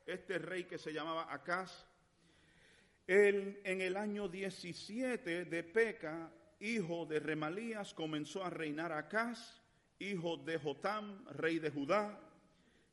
[0.06, 1.86] Este rey que se llamaba Acaz.
[3.08, 6.30] Él, en el año 17 de Peca,
[6.62, 9.62] hijo de Remalías, comenzó a reinar Acaz,
[10.00, 12.20] hijo de Jotam, rey de Judá.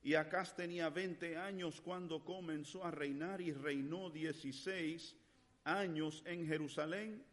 [0.03, 5.15] Y Acaz tenía 20 años cuando comenzó a reinar y reinó 16
[5.65, 7.25] años en Jerusalén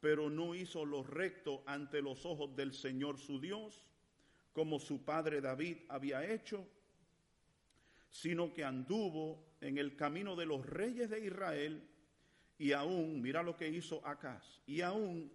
[0.00, 3.84] pero no hizo lo recto ante los ojos del Señor su Dios,
[4.52, 6.66] como su padre David había hecho,
[8.08, 11.86] sino que anduvo en el camino de los reyes de Israel
[12.58, 15.30] y aún, mira lo que hizo Acaz, y aún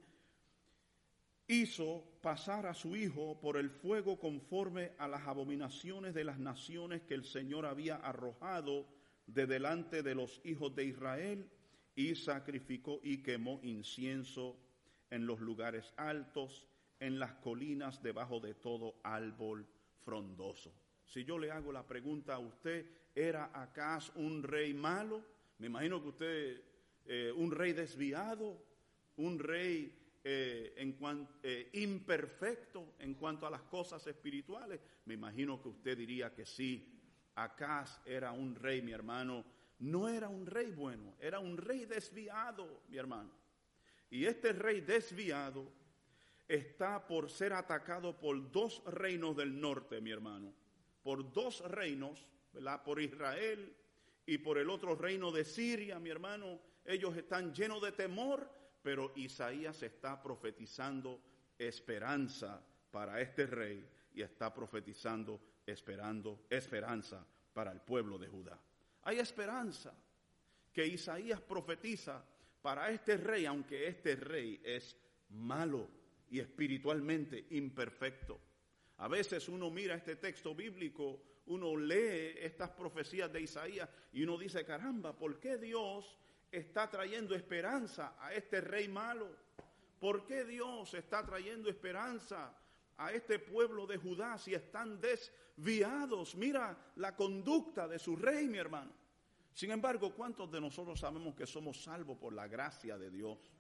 [1.48, 7.04] hizo pasar a su hijo por el fuego conforme a las abominaciones de las naciones
[7.04, 8.88] que el Señor había arrojado
[9.28, 11.50] de delante de los hijos de Israel
[11.96, 14.58] y sacrificó y quemó incienso
[15.10, 16.68] en los lugares altos,
[17.00, 19.68] en las colinas, debajo de todo árbol
[20.04, 20.74] frondoso.
[21.06, 25.24] Si yo le hago la pregunta a usted, ¿era acaso un rey malo?
[25.60, 26.62] Me imagino que usted,
[27.06, 28.58] eh, un rey desviado,
[29.18, 30.98] un rey eh, en
[31.44, 34.80] eh, imperfecto en cuanto a las cosas espirituales.
[35.06, 36.92] Me imagino que usted diría que sí.
[37.36, 39.46] Acaz era un rey, mi hermano,
[39.78, 43.30] no era un rey bueno, era un rey desviado, mi hermano.
[44.10, 45.72] Y este rey desviado
[46.48, 50.52] está por ser atacado por dos reinos del norte, mi hermano.
[51.04, 52.82] Por dos reinos, ¿verdad?
[52.84, 53.76] Por Israel
[54.26, 56.60] y por el otro reino de Siria, mi hermano.
[56.84, 58.50] Ellos están llenos de temor,
[58.86, 61.20] pero Isaías está profetizando
[61.58, 63.84] esperanza para este rey
[64.14, 68.60] y está profetizando esperando esperanza para el pueblo de Judá.
[69.02, 69.92] Hay esperanza
[70.72, 72.24] que Isaías profetiza
[72.62, 74.96] para este rey, aunque este rey es
[75.30, 75.90] malo
[76.30, 78.40] y espiritualmente imperfecto.
[78.98, 84.38] A veces uno mira este texto bíblico, uno lee estas profecías de Isaías y uno
[84.38, 86.20] dice, caramba, ¿por qué Dios
[86.52, 89.30] está trayendo esperanza a este rey malo?
[90.00, 92.54] ¿Por qué Dios está trayendo esperanza
[92.98, 96.36] a este pueblo de Judá si están desviados?
[96.36, 98.92] Mira la conducta de su rey, mi hermano.
[99.54, 103.52] Sin embargo, ¿cuántos de nosotros sabemos que somos salvos por la gracia de Dios?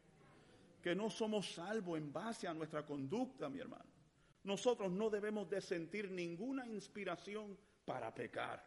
[0.85, 3.89] que no somos salvos en base a nuestra conducta, mi hermano.
[4.43, 8.63] Nosotros no debemos de sentir ninguna inspiración para pecar.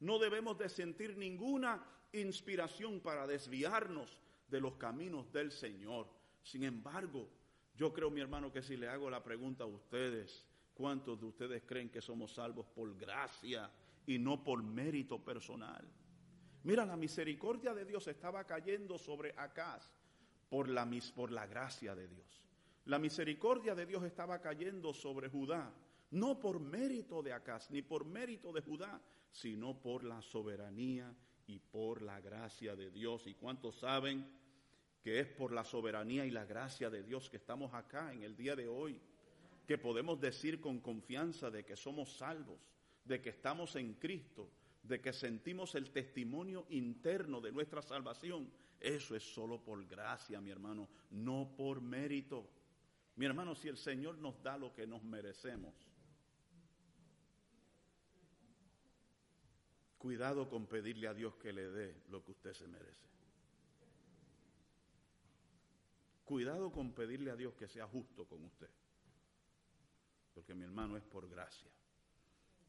[0.00, 4.18] No debemos de sentir ninguna inspiración para desviarnos
[4.48, 6.08] de los caminos del Señor.
[6.42, 7.28] Sin embargo,
[7.74, 10.44] yo creo, mi hermano, que si le hago la pregunta a ustedes,
[10.74, 13.70] ¿cuántos de ustedes creen que somos salvos por gracia
[14.06, 15.86] y no por mérito personal?
[16.64, 19.90] Mira, la misericordia de Dios estaba cayendo sobre Acaz
[20.48, 22.42] por la, por la gracia de Dios.
[22.86, 25.72] La misericordia de Dios estaba cayendo sobre Judá,
[26.10, 31.14] no por mérito de Acaz, ni por mérito de Judá, sino por la soberanía
[31.48, 33.26] y por la gracia de Dios.
[33.26, 34.24] ¿Y cuántos saben
[35.02, 38.36] que es por la soberanía y la gracia de Dios que estamos acá en el
[38.36, 39.00] día de hoy?
[39.66, 42.60] Que podemos decir con confianza de que somos salvos,
[43.04, 44.50] de que estamos en Cristo,
[44.82, 48.50] de que sentimos el testimonio interno de nuestra salvación.
[48.78, 52.48] Eso es solo por gracia, mi hermano, no por mérito.
[53.16, 55.74] Mi hermano, si el Señor nos da lo que nos merecemos,
[59.98, 63.08] cuidado con pedirle a Dios que le dé lo que usted se merece.
[66.24, 68.70] Cuidado con pedirle a Dios que sea justo con usted.
[70.34, 71.70] Porque mi hermano es por gracia.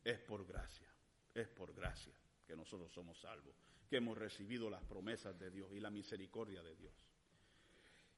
[0.03, 0.87] Es por gracia.
[1.33, 2.13] Es por gracia
[2.47, 3.53] que nosotros somos salvos.
[3.89, 6.93] Que hemos recibido las promesas de Dios y la misericordia de Dios.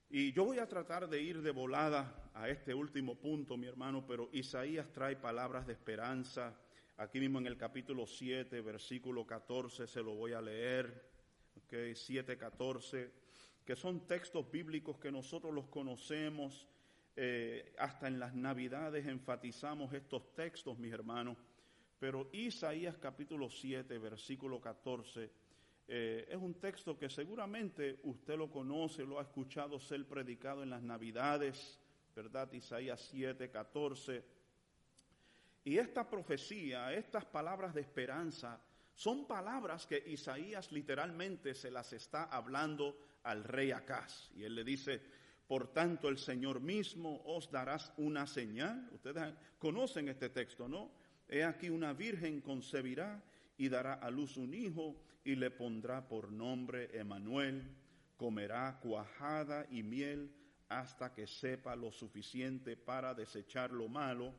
[0.10, 4.06] Y yo voy a tratar de ir de volada a este último punto, mi hermano,
[4.06, 6.54] pero Isaías trae palabras de esperanza.
[6.97, 11.09] Aquí mismo en el capítulo 7, versículo 14, se lo voy a leer.
[11.65, 13.11] Okay, 7, 14,
[13.65, 16.68] que son textos bíblicos que nosotros los conocemos.
[17.15, 21.38] Eh, hasta en las Navidades enfatizamos estos textos, mis hermanos.
[21.99, 25.30] Pero Isaías capítulo 7, versículo 14
[25.93, 30.69] eh, es un texto que seguramente usted lo conoce, lo ha escuchado ser predicado en
[30.69, 31.81] las Navidades,
[32.15, 32.49] ¿verdad?
[32.53, 34.23] Isaías 7, 14.
[35.64, 38.60] Y esta profecía, estas palabras de esperanza,
[38.96, 44.32] son palabras que Isaías literalmente se las está hablando al rey Acaz.
[44.36, 45.02] Y él le dice,
[45.48, 48.90] por tanto el Señor mismo os darás una señal.
[48.92, 50.92] Ustedes conocen este texto, ¿no?
[51.28, 53.24] He aquí una virgen concebirá
[53.58, 57.76] y dará a luz un hijo y le pondrá por nombre Emanuel,
[58.18, 60.34] comerá cuajada y miel
[60.70, 64.34] hasta que sepa lo suficiente para desechar lo malo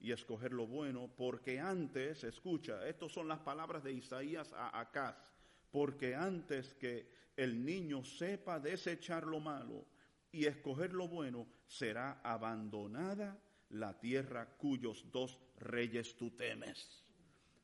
[0.00, 5.16] y escoger lo bueno, porque antes, escucha, estas son las palabras de Isaías a Acaz,
[5.70, 9.86] porque antes que el niño sepa desechar lo malo
[10.30, 13.38] y escoger lo bueno, será abandonada
[13.70, 17.04] la tierra cuyos dos reyes tú temes.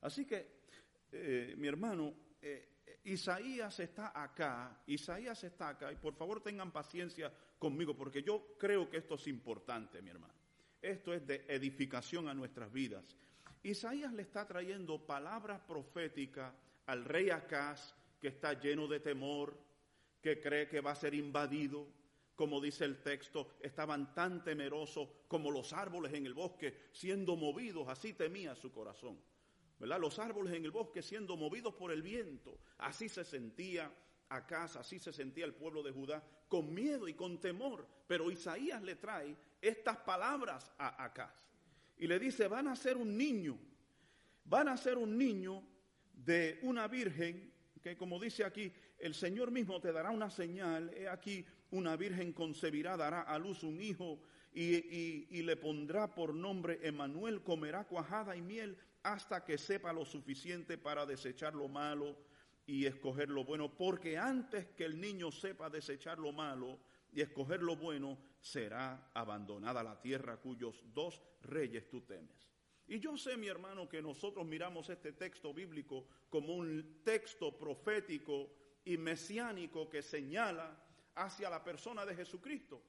[0.00, 0.64] Así que,
[1.12, 2.74] eh, mi hermano, eh,
[3.04, 8.88] Isaías está acá, Isaías está acá, y por favor tengan paciencia conmigo, porque yo creo
[8.88, 10.43] que esto es importante, mi hermano.
[10.84, 13.16] Esto es de edificación a nuestras vidas.
[13.62, 16.52] Isaías le está trayendo palabras proféticas
[16.84, 19.58] al rey Acaz, que está lleno de temor,
[20.20, 21.88] que cree que va a ser invadido.
[22.36, 27.88] Como dice el texto, estaban tan temerosos como los árboles en el bosque, siendo movidos,
[27.88, 29.18] así temía su corazón.
[29.78, 32.58] Los árboles en el bosque siendo movidos por el viento.
[32.76, 33.90] Así se sentía
[34.28, 37.86] Acaz, así se sentía el pueblo de Judá, con miedo y con temor.
[38.06, 41.32] Pero Isaías le trae estas palabras a Acaz.
[41.96, 43.58] Y le dice, van a ser un niño,
[44.44, 45.62] van a ser un niño
[46.12, 47.52] de una virgen,
[47.82, 52.32] que como dice aquí, el Señor mismo te dará una señal, he aquí una virgen
[52.32, 54.20] concebirá, dará a luz un hijo
[54.52, 60.04] y, y le pondrá por nombre Emanuel, comerá cuajada y miel hasta que sepa lo
[60.04, 62.16] suficiente para desechar lo malo
[62.66, 66.78] y escoger lo bueno, porque antes que el niño sepa desechar lo malo
[67.12, 72.48] y escoger lo bueno, será abandonada la tierra cuyos dos reyes tú temes.
[72.86, 78.50] Y yo sé, mi hermano, que nosotros miramos este texto bíblico como un texto profético
[78.84, 80.76] y mesiánico que señala
[81.14, 82.82] hacia la persona de Jesucristo.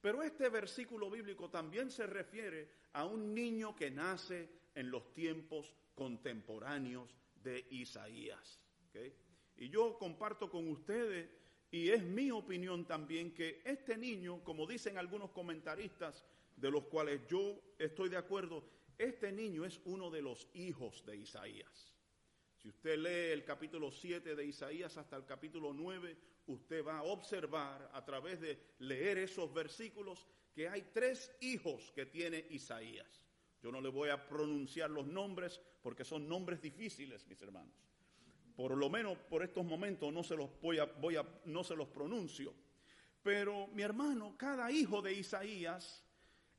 [0.00, 5.74] Pero este versículo bíblico también se refiere a un niño que nace en los tiempos
[5.94, 8.63] contemporáneos de Isaías.
[9.56, 11.28] Y yo comparto con ustedes,
[11.70, 16.24] y es mi opinión también, que este niño, como dicen algunos comentaristas,
[16.56, 18.64] de los cuales yo estoy de acuerdo,
[18.96, 21.92] este niño es uno de los hijos de Isaías.
[22.56, 26.16] Si usted lee el capítulo 7 de Isaías hasta el capítulo 9,
[26.46, 32.06] usted va a observar a través de leer esos versículos que hay tres hijos que
[32.06, 33.26] tiene Isaías.
[33.60, 37.74] Yo no le voy a pronunciar los nombres porque son nombres difíciles, mis hermanos.
[38.56, 40.88] Por lo menos por estos momentos no se los voy a,
[41.46, 42.54] no se los pronuncio.
[43.22, 46.04] Pero mi hermano, cada hijo de Isaías,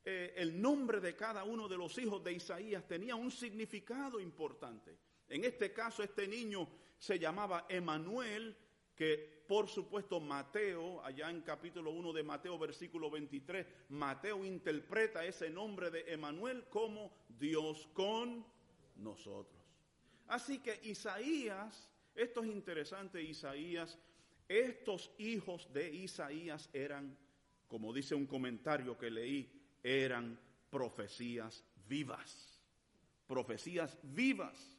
[0.04, 4.98] eh, el nombre de cada uno de los hijos de Isaías tenía un significado importante.
[5.28, 6.68] En este caso, este niño
[6.98, 8.56] se llamaba Emanuel,
[8.94, 15.50] que por supuesto Mateo, allá en capítulo 1 de Mateo, versículo 23, Mateo interpreta ese
[15.50, 18.44] nombre de Emanuel como Dios con
[18.96, 19.55] nosotros.
[20.28, 23.98] Así que Isaías, esto es interesante, Isaías,
[24.48, 27.16] estos hijos de Isaías eran,
[27.68, 29.50] como dice un comentario que leí,
[29.82, 30.38] eran
[30.70, 32.60] profecías vivas,
[33.26, 34.76] profecías vivas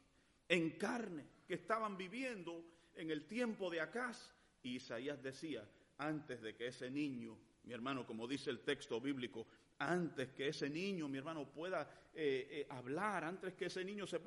[0.48, 2.64] en carne que estaban viviendo
[2.94, 4.34] en el tiempo de Acaz.
[4.62, 5.66] Y Isaías decía,
[5.98, 9.46] antes de que ese niño, mi hermano, como dice el texto bíblico,
[9.78, 14.20] antes que ese niño, mi hermano, pueda eh, eh, hablar, antes que ese niño se,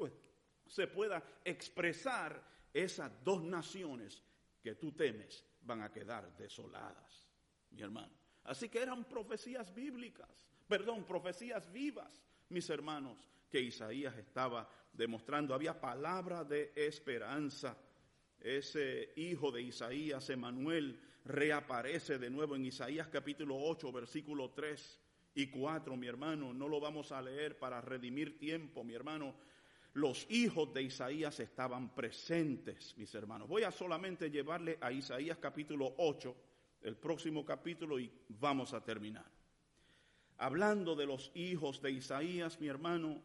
[0.72, 4.24] se pueda expresar, esas dos naciones
[4.64, 7.28] que tú temes van a quedar desoladas,
[7.72, 8.14] mi hermano.
[8.46, 10.30] Así que eran profecías bíblicas,
[10.70, 13.18] perdón, profecías vivas, mis hermanos,
[13.50, 15.54] que Isaías estaba demostrando.
[15.54, 17.78] Había palabra de esperanza.
[18.40, 25.00] Ese hijo de Isaías, Emanuel, reaparece de nuevo en Isaías capítulo 8, versículo 3
[25.36, 26.54] y 4, mi hermano.
[26.54, 29.36] No lo vamos a leer para redimir tiempo, mi hermano.
[29.94, 33.50] Los hijos de Isaías estaban presentes, mis hermanos.
[33.50, 36.36] Voy a solamente llevarle a Isaías capítulo 8,
[36.84, 39.30] el próximo capítulo, y vamos a terminar.
[40.38, 43.22] Hablando de los hijos de Isaías, mi hermano,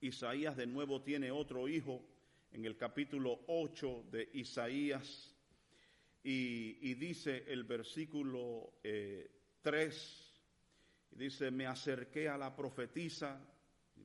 [0.00, 2.04] Isaías de nuevo tiene otro hijo
[2.52, 5.34] en el capítulo 8 de Isaías
[6.22, 10.40] y, dice el versículo 3, eh,
[11.10, 13.40] dice, me acerqué a la profetisa,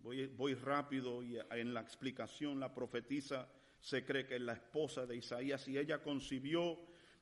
[0.04, 3.48] voy, rápido y en la explicación la profetisa
[3.80, 6.80] se cree que es la esposa de Isaías y ella concibió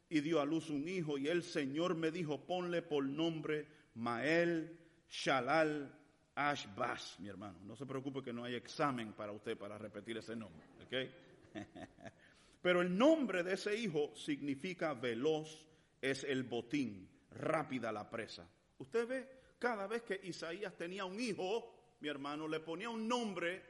[0.09, 4.77] y dio a luz un hijo y el Señor me dijo, ponle por nombre Mael
[5.09, 5.93] Shalal
[6.35, 7.59] Ashbaz, mi hermano.
[7.63, 11.53] No se preocupe que no hay examen para usted para repetir ese nombre, ¿ok?
[12.61, 15.65] Pero el nombre de ese hijo significa veloz,
[16.01, 18.47] es el botín, rápida la presa.
[18.77, 23.63] Usted ve, cada vez que Isaías tenía un hijo, mi hermano, le ponía un nombre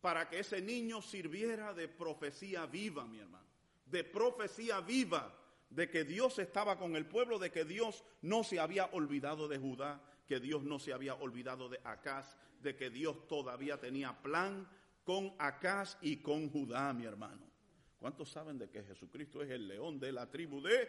[0.00, 3.46] para que ese niño sirviera de profecía viva, mi hermano.
[3.86, 5.34] De profecía viva,
[5.70, 9.58] de que Dios estaba con el pueblo, de que Dios no se había olvidado de
[9.58, 14.68] Judá, que Dios no se había olvidado de Acaz, de que Dios todavía tenía plan
[15.04, 17.46] con Acaz y con Judá, mi hermano.
[17.98, 20.88] ¿Cuántos saben de que Jesucristo es el león de la tribu de?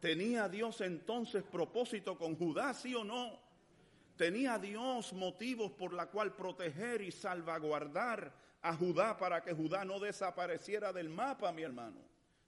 [0.00, 3.43] ¿Tenía Dios entonces propósito con Judá, sí o no?
[4.16, 8.32] ¿Tenía Dios motivos por la cual proteger y salvaguardar
[8.62, 12.00] a Judá para que Judá no desapareciera del mapa, mi hermano?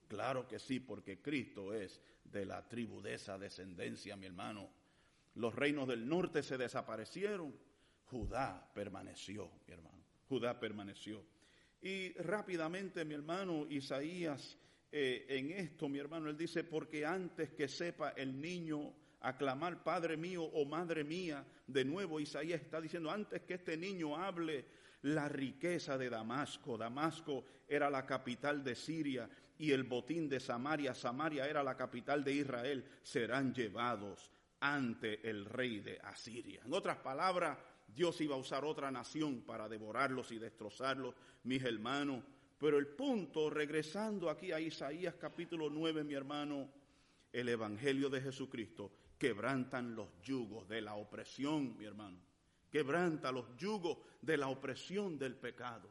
[0.09, 4.71] Claro que sí, porque Cristo es de la tribu de esa descendencia, mi hermano.
[5.35, 7.55] Los reinos del norte se desaparecieron.
[8.05, 10.05] Judá permaneció, mi hermano.
[10.29, 11.25] Judá permaneció.
[11.83, 14.57] Y rápidamente, mi hermano Isaías,
[14.93, 18.95] eh, en esto, mi hermano, él dice, porque antes que sepa el niño
[19.29, 24.17] aclamar Padre mío o Madre mía, de nuevo Isaías está diciendo, antes que este niño
[24.17, 24.65] hable
[25.03, 29.29] la riqueza de Damasco, Damasco era la capital de Siria
[29.59, 34.31] y el botín de Samaria, Samaria era la capital de Israel, serán llevados
[34.61, 36.63] ante el rey de Asiria.
[36.65, 37.59] En otras palabras,
[37.89, 42.23] Dios iba a usar otra nación para devorarlos y destrozarlos, mis hermanos.
[42.59, 46.69] Pero el punto, regresando aquí a Isaías capítulo 9, mi hermano,
[47.33, 52.19] el Evangelio de Jesucristo, quebrantan los yugos de la opresión, mi hermano.
[52.71, 55.89] Quebranta los yugos de la opresión del pecado.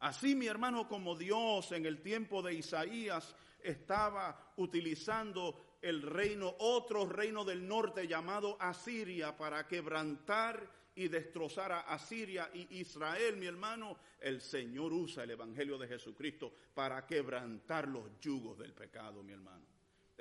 [0.00, 7.06] Así, mi hermano, como Dios en el tiempo de Isaías estaba utilizando el reino, otro
[7.06, 13.96] reino del norte llamado Asiria, para quebrantar y destrozar a Asiria y Israel, mi hermano,
[14.20, 19.71] el Señor usa el Evangelio de Jesucristo para quebrantar los yugos del pecado, mi hermano.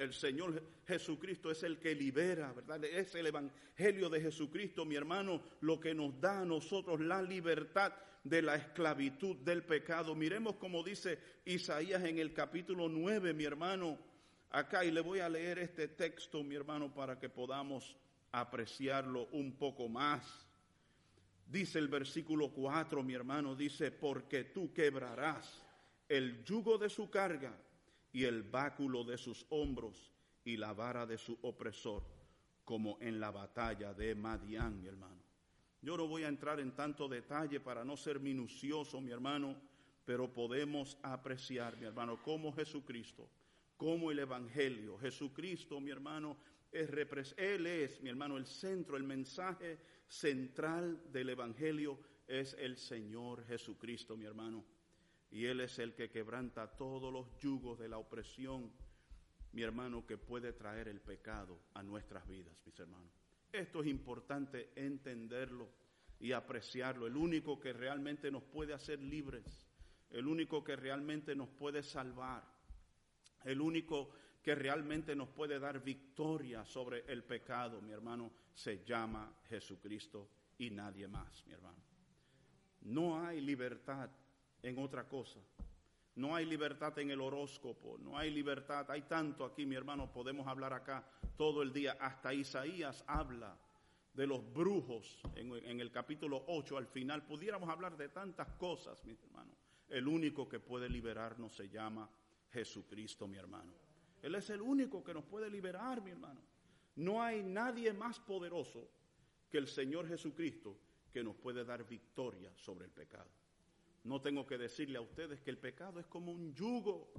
[0.01, 2.83] El Señor Jesucristo es el que libera, ¿verdad?
[2.85, 7.93] Es el Evangelio de Jesucristo, mi hermano, lo que nos da a nosotros la libertad
[8.23, 10.15] de la esclavitud del pecado.
[10.15, 13.99] Miremos como dice Isaías en el capítulo 9, mi hermano,
[14.49, 17.95] acá y le voy a leer este texto, mi hermano, para que podamos
[18.31, 20.47] apreciarlo un poco más.
[21.45, 25.63] Dice el versículo 4, mi hermano, dice, porque tú quebrarás
[26.09, 27.55] el yugo de su carga
[28.11, 30.11] y el báculo de sus hombros
[30.43, 32.03] y la vara de su opresor,
[32.65, 35.21] como en la batalla de Madián, mi hermano.
[35.81, 39.55] Yo no voy a entrar en tanto detalle para no ser minucioso, mi hermano,
[40.05, 43.29] pero podemos apreciar, mi hermano, cómo Jesucristo
[43.81, 44.95] como el Evangelio.
[44.99, 46.37] Jesucristo, mi hermano,
[46.71, 46.87] es
[47.35, 51.97] Él es, mi hermano, el centro, el mensaje central del Evangelio
[52.27, 54.63] es el Señor Jesucristo, mi hermano.
[55.31, 58.71] Y Él es el que quebranta todos los yugos de la opresión,
[59.53, 63.11] mi hermano, que puede traer el pecado a nuestras vidas, mis hermanos.
[63.51, 65.69] Esto es importante entenderlo
[66.19, 67.07] y apreciarlo.
[67.07, 69.67] El único que realmente nos puede hacer libres,
[70.09, 72.43] el único que realmente nos puede salvar,
[73.45, 79.33] el único que realmente nos puede dar victoria sobre el pecado, mi hermano, se llama
[79.49, 81.79] Jesucristo y nadie más, mi hermano.
[82.81, 84.09] No hay libertad
[84.63, 85.39] en otra cosa.
[86.15, 88.89] No hay libertad en el horóscopo, no hay libertad.
[88.91, 91.05] Hay tanto aquí, mi hermano, podemos hablar acá
[91.37, 91.97] todo el día.
[91.99, 93.57] Hasta Isaías habla
[94.13, 97.25] de los brujos en, el capítulo 8 al final.
[97.25, 99.51] Pudiéramos hablar de tantas cosas, mi hermano.
[99.87, 102.09] El único que puede liberarnos se llama
[102.51, 103.73] Jesucristo, mi hermano.
[104.21, 106.41] Él es el único que nos puede liberar, mi hermano.
[106.95, 108.89] No hay nadie más poderoso
[109.49, 110.77] que el Señor Jesucristo
[111.11, 113.29] que nos puede dar victoria sobre el pecado.
[114.03, 117.11] No tengo que decirle a ustedes que el pecado es como un yugo,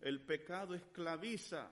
[0.00, 1.70] el pecado esclaviza,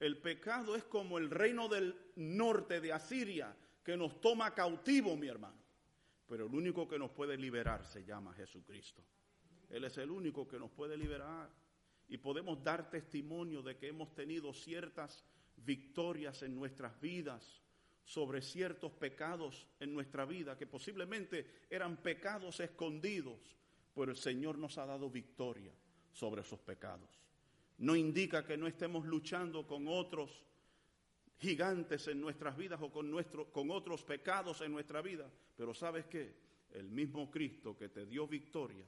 [0.00, 5.28] el pecado es como el reino del norte de Asiria que nos toma cautivo, mi
[5.28, 5.56] hermano.
[6.26, 9.02] Pero el único que nos puede liberar se llama Jesucristo.
[9.70, 11.50] Él es el único que nos puede liberar.
[12.08, 15.24] Y podemos dar testimonio de que hemos tenido ciertas
[15.56, 17.62] victorias en nuestras vidas
[18.04, 23.56] sobre ciertos pecados en nuestra vida, que posiblemente eran pecados escondidos,
[23.98, 25.72] pero el Señor nos ha dado victoria
[26.12, 27.10] sobre esos pecados.
[27.78, 30.44] No indica que no estemos luchando con otros
[31.36, 36.06] gigantes en nuestras vidas o con, nuestro, con otros pecados en nuestra vida, pero ¿sabes
[36.06, 36.32] qué?
[36.70, 38.84] El mismo Cristo que te dio victoria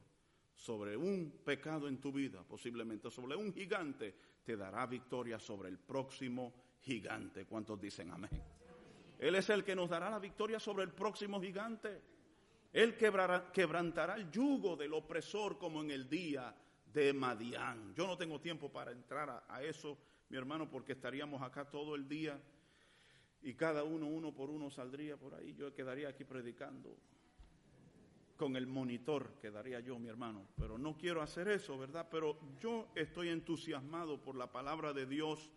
[0.55, 4.15] sobre un pecado en tu vida, posiblemente sobre un gigante,
[4.45, 7.47] te dará victoria sobre el próximo gigante.
[7.47, 8.31] ¿Cuántos dicen amén?
[9.19, 12.20] Él es el que nos dará la victoria sobre el próximo gigante.
[12.73, 16.55] Él quebrará, quebrantará el yugo del opresor como en el día
[16.93, 17.95] de Madián.
[17.95, 19.99] Yo no tengo tiempo para entrar a, a eso,
[20.29, 22.41] mi hermano, porque estaríamos acá todo el día
[23.43, 25.55] y cada uno, uno por uno, saldría por ahí.
[25.55, 26.97] Yo quedaría aquí predicando
[28.37, 30.47] con el monitor, quedaría yo, mi hermano.
[30.57, 32.09] Pero no quiero hacer eso, ¿verdad?
[32.11, 35.51] Pero yo estoy entusiasmado por la palabra de Dios,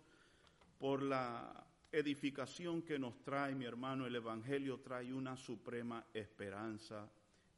[0.79, 4.07] por la edificación que nos trae, mi hermano.
[4.07, 7.07] El Evangelio trae una suprema esperanza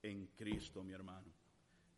[0.04, 1.32] en Cristo, mi hermano.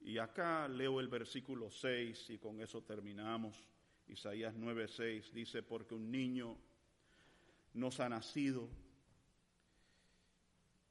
[0.01, 3.67] Y acá leo el versículo 6 y con eso terminamos.
[4.07, 6.55] Isaías 9:6 dice, porque un niño
[7.73, 8.69] nos ha nacido,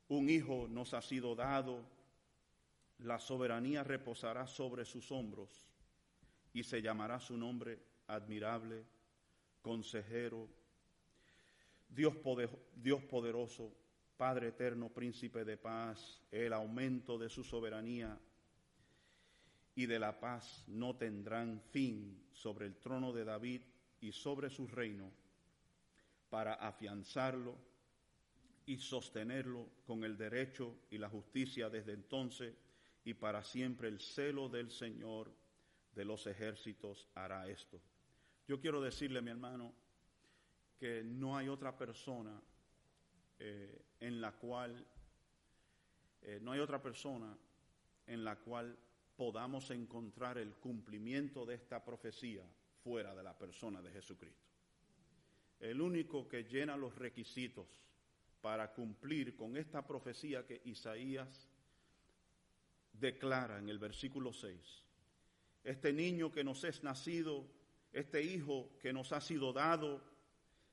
[0.09, 1.85] un hijo nos ha sido dado,
[2.99, 5.51] la soberanía reposará sobre sus hombros
[6.53, 7.79] y se llamará su nombre
[8.09, 8.85] admirable,
[9.63, 10.49] consejero,
[11.89, 13.73] Dios, poder, Dios poderoso,
[14.17, 18.19] Padre eterno, príncipe de paz, el aumento de su soberanía
[19.75, 23.61] y de la paz no tendrán fin sobre el trono de David
[24.01, 25.13] y sobre su reino
[26.31, 27.57] para afianzarlo
[28.65, 32.55] y sostenerlo con el derecho y la justicia desde entonces
[33.05, 35.31] y para siempre el celo del Señor
[35.95, 37.81] de los ejércitos hará esto.
[38.49, 39.73] Yo quiero decirle, mi hermano,
[40.79, 42.41] que no hay otra persona
[43.39, 44.87] eh, en la cual,
[46.23, 47.37] eh, no hay otra persona
[48.07, 48.77] en la cual
[49.17, 52.45] podamos encontrar el cumplimiento de esta profecía
[52.83, 54.47] fuera de la persona de Jesucristo.
[55.59, 57.67] El único que llena los requisitos
[58.41, 61.49] para cumplir con esta profecía que Isaías
[62.93, 64.85] declara en el versículo 6.
[65.65, 67.47] Este niño que nos es nacido,
[67.93, 70.16] este hijo que nos ha sido dado,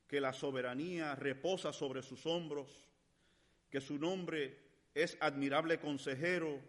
[0.07, 2.85] que la soberanía reposa sobre sus hombros,
[3.69, 4.59] que su nombre
[4.93, 6.61] es admirable consejero,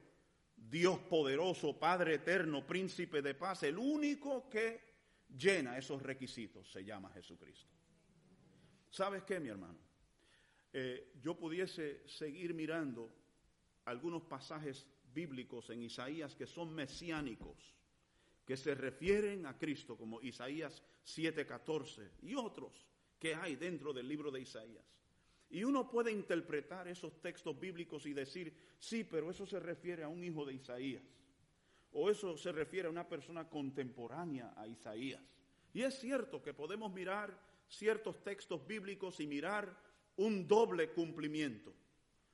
[0.56, 4.80] Dios poderoso, Padre eterno, príncipe de paz, el único que
[5.36, 7.74] llena esos requisitos se llama Jesucristo.
[8.90, 9.78] ¿Sabes qué, mi hermano?
[10.72, 13.12] Eh, yo pudiese seguir mirando
[13.84, 17.74] algunos pasajes bíblicos en Isaías que son mesiánicos,
[18.44, 22.86] que se refieren a Cristo, como Isaías 7:14 y otros
[23.24, 24.84] que hay dentro del libro de Isaías.
[25.48, 30.08] Y uno puede interpretar esos textos bíblicos y decir, sí, pero eso se refiere a
[30.08, 31.02] un hijo de Isaías,
[31.92, 35.22] o eso se refiere a una persona contemporánea a Isaías.
[35.72, 37.34] Y es cierto que podemos mirar
[37.66, 39.74] ciertos textos bíblicos y mirar
[40.16, 41.72] un doble cumplimiento,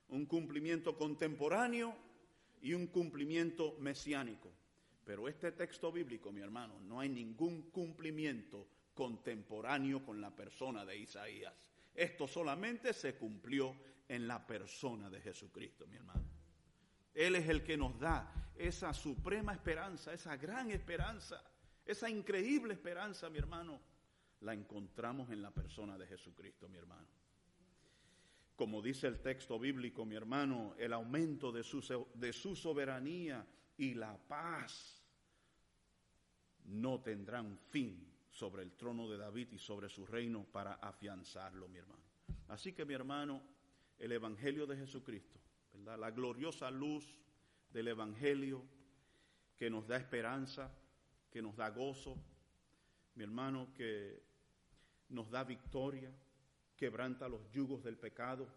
[0.09, 1.95] un cumplimiento contemporáneo
[2.63, 4.51] y un cumplimiento mesiánico.
[5.05, 8.67] Pero este texto bíblico, mi hermano, no hay ningún cumplimiento
[9.01, 11.55] contemporáneo con la persona de Isaías.
[11.95, 13.75] Esto solamente se cumplió
[14.07, 16.29] en la persona de Jesucristo, mi hermano.
[17.15, 21.43] Él es el que nos da esa suprema esperanza, esa gran esperanza,
[21.87, 23.81] esa increíble esperanza, mi hermano.
[24.41, 27.09] La encontramos en la persona de Jesucristo, mi hermano.
[28.55, 31.81] Como dice el texto bíblico, mi hermano, el aumento de su,
[32.13, 33.47] de su soberanía
[33.79, 35.03] y la paz
[36.67, 41.79] no tendrán fin sobre el trono de David y sobre su reino para afianzarlo, mi
[41.79, 42.03] hermano.
[42.49, 43.43] Así que, mi hermano,
[43.99, 45.39] el Evangelio de Jesucristo.
[45.85, 47.19] La gloriosa luz
[47.71, 48.65] del Evangelio
[49.57, 50.73] que nos da esperanza,
[51.31, 52.17] que nos da gozo,
[53.15, 54.23] mi hermano, que
[55.11, 56.11] nos da victoria,
[56.77, 58.49] quebranta los yugos del pecado,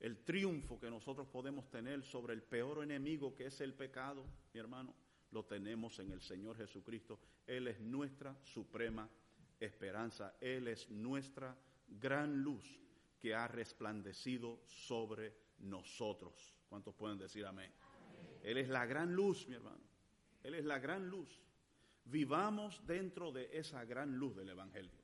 [0.00, 4.58] el triunfo que nosotros podemos tener sobre el peor enemigo que es el pecado, mi
[4.58, 4.94] hermano,
[5.32, 7.18] lo tenemos en el Señor Jesucristo.
[7.46, 9.08] Él es nuestra suprema
[9.58, 11.56] esperanza, Él es nuestra
[11.88, 12.78] gran luz
[13.18, 16.54] que ha resplandecido sobre nosotros.
[16.68, 17.70] ¿Cuántos pueden decir amén?
[18.42, 19.80] Él es la gran luz, mi hermano.
[20.42, 21.40] Él es la gran luz.
[22.04, 25.00] Vivamos dentro de esa gran luz del Evangelio.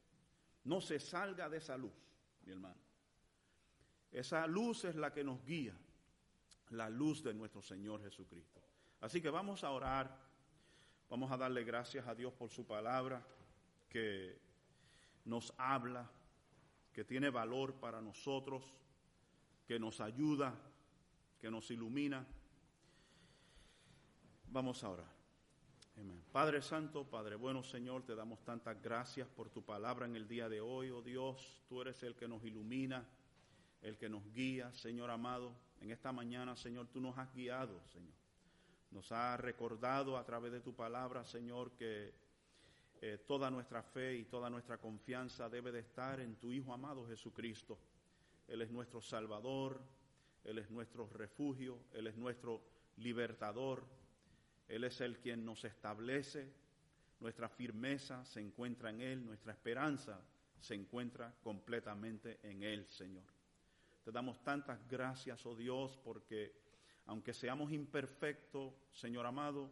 [0.65, 1.93] No se salga de esa luz,
[2.45, 2.81] mi hermano.
[4.11, 5.79] Esa luz es la que nos guía,
[6.71, 8.61] la luz de nuestro Señor Jesucristo.
[9.01, 10.17] Así que vamos a orar,
[11.09, 13.25] vamos a darle gracias a Dios por su palabra
[13.89, 14.39] que
[15.25, 16.11] nos habla,
[16.93, 18.65] que tiene valor para nosotros,
[19.67, 20.55] que nos ayuda,
[21.41, 22.27] que nos ilumina.
[24.51, 25.19] Vamos a orar.
[26.33, 30.49] Padre Santo, Padre bueno Señor, te damos tantas gracias por tu palabra en el día
[30.49, 33.05] de hoy, oh Dios, tú eres el que nos ilumina,
[33.83, 35.53] el que nos guía, Señor amado.
[35.81, 38.15] En esta mañana, Señor, tú nos has guiado, Señor.
[38.91, 42.15] Nos has recordado a través de tu palabra, Señor, que
[43.01, 47.07] eh, toda nuestra fe y toda nuestra confianza debe de estar en tu Hijo amado
[47.07, 47.79] Jesucristo.
[48.49, 49.81] Él es nuestro Salvador,
[50.43, 52.63] Él es nuestro refugio, Él es nuestro
[52.97, 53.85] libertador,
[54.67, 56.51] Él es el quien nos establece,
[57.21, 60.21] nuestra firmeza se encuentra en Él, nuestra esperanza
[60.59, 63.25] se encuentra completamente en Él, Señor.
[64.03, 66.68] Te damos tantas gracias, oh Dios, porque
[67.09, 69.71] aunque seamos imperfectos, Señor amado,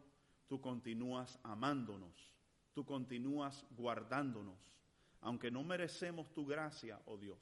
[0.48, 2.32] tú continúas amándonos,
[2.72, 4.58] tú continúas guardándonos,
[5.20, 7.38] aunque no merecemos tu gracia, oh Dios,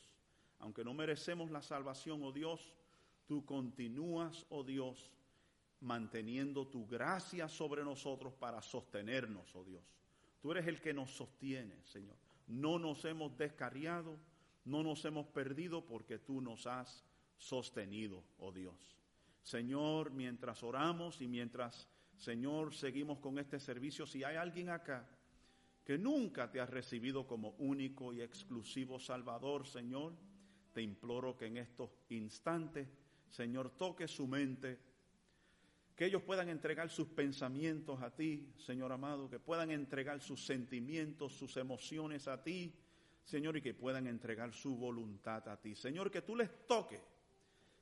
[0.58, 2.74] aunque no merecemos la salvación, oh Dios,
[3.26, 5.12] tú continúas, oh Dios,
[5.80, 9.84] manteniendo tu gracia sobre nosotros para sostenernos, oh Dios.
[10.40, 12.16] Tú eres el que nos sostiene, Señor.
[12.48, 14.18] No nos hemos descarriado,
[14.64, 17.04] no nos hemos perdido porque tú nos has
[17.36, 19.03] sostenido, oh Dios.
[19.44, 25.06] Señor, mientras oramos y mientras, Señor, seguimos con este servicio, si hay alguien acá
[25.84, 30.14] que nunca te ha recibido como único y exclusivo Salvador, Señor,
[30.72, 32.88] te imploro que en estos instantes,
[33.28, 34.80] Señor, toque su mente,
[35.94, 41.34] que ellos puedan entregar sus pensamientos a ti, Señor amado, que puedan entregar sus sentimientos,
[41.34, 42.74] sus emociones a ti,
[43.22, 45.74] Señor, y que puedan entregar su voluntad a ti.
[45.74, 47.00] Señor, que tú les toques,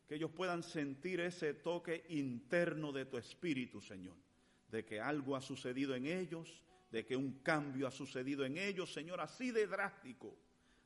[0.07, 4.17] que ellos puedan sentir ese toque interno de tu espíritu, Señor,
[4.69, 8.93] de que algo ha sucedido en ellos, de que un cambio ha sucedido en ellos,
[8.93, 10.37] Señor, así de drástico,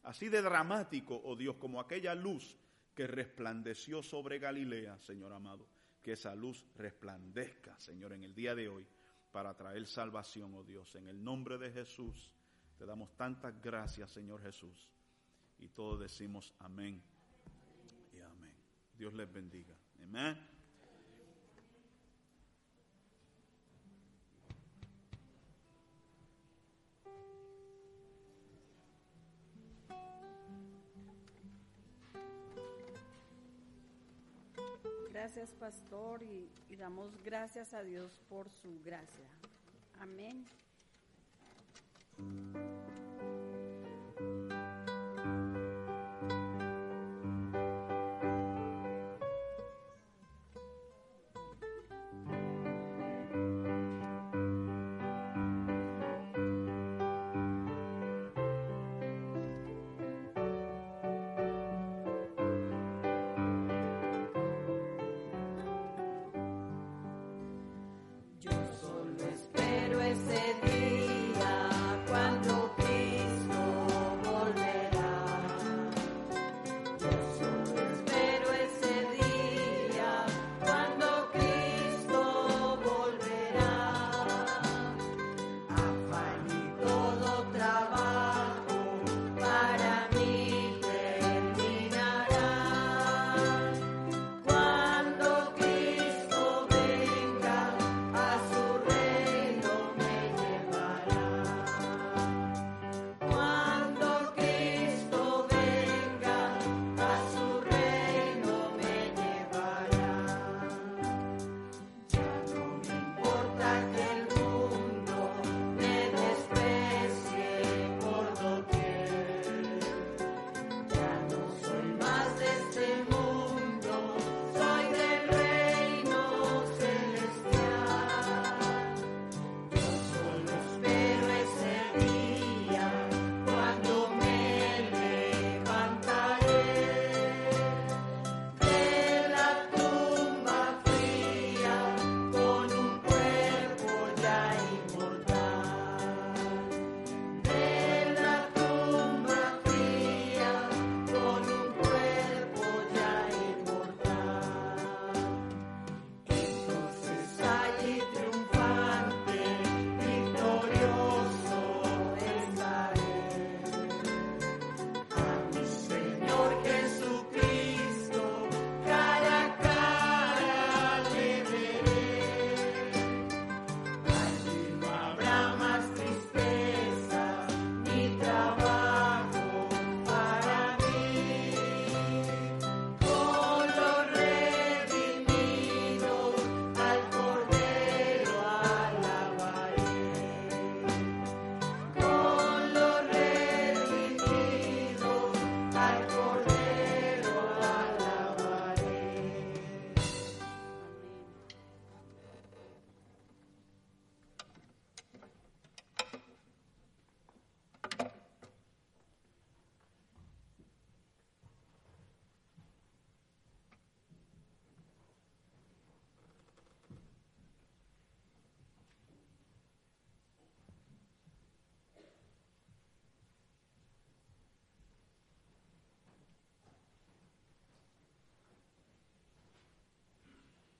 [0.04, 2.56] así de dramático, oh Dios, como aquella luz
[2.94, 5.66] que resplandeció sobre Galilea, Señor amado,
[6.02, 8.86] que esa luz resplandezca, Señor, en el día de hoy
[9.32, 12.32] para traer salvación, oh Dios, en el nombre de Jesús.
[12.78, 14.88] Te damos tantas gracias, Señor Jesús.
[15.58, 17.02] Y todos decimos amén.
[18.98, 19.74] Dios les bendiga.
[20.02, 20.36] Amén.
[35.10, 39.26] Gracias, pastor, y, y damos gracias a Dios por su gracia.
[40.00, 40.46] Amén.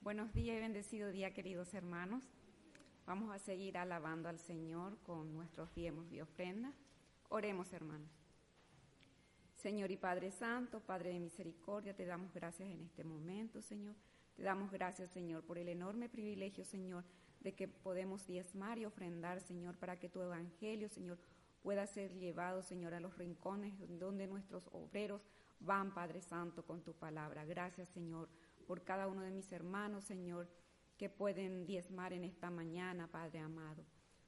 [0.07, 2.23] Buenos días y bendecido día, queridos hermanos.
[3.05, 6.73] Vamos a seguir alabando al Señor con nuestros diezmos y ofrendas.
[7.27, 8.09] Oremos, hermanos.
[9.55, 13.95] Señor y Padre Santo, Padre de misericordia, te damos gracias en este momento, Señor.
[14.37, 17.03] Te damos gracias, Señor, por el enorme privilegio, Señor,
[17.41, 21.19] de que podemos diezmar y ofrendar, Señor, para que tu evangelio, Señor,
[21.61, 25.21] pueda ser llevado, Señor, a los rincones donde nuestros obreros
[25.59, 27.43] van, Padre Santo, con tu palabra.
[27.43, 28.29] Gracias, Señor,
[28.67, 30.47] por cada uno de mis hermanos, Señor,
[30.97, 33.83] que pueden diezmar en esta mañana, Padre amado.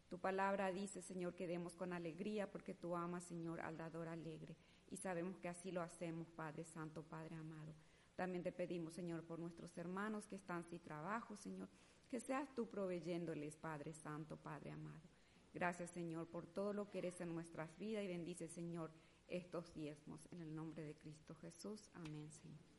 [0.08, 4.56] Tu palabra dice, Señor, que demos con alegría porque tú amas, Señor, al dador alegre.
[4.90, 7.76] Y sabemos que así lo hacemos, Padre Santo, Padre amado.
[8.16, 11.70] También te pedimos, Señor, por nuestros hermanos que están sin trabajo, Señor,
[12.10, 15.08] que seas tú proveyéndoles, Padre Santo, Padre amado.
[15.54, 18.92] Gracias, Señor, por todo lo que eres en nuestras vidas y bendice, Señor,
[19.28, 20.28] estos diezmos.
[20.32, 21.90] En el nombre de Cristo Jesús.
[21.94, 22.79] Amén, Señor.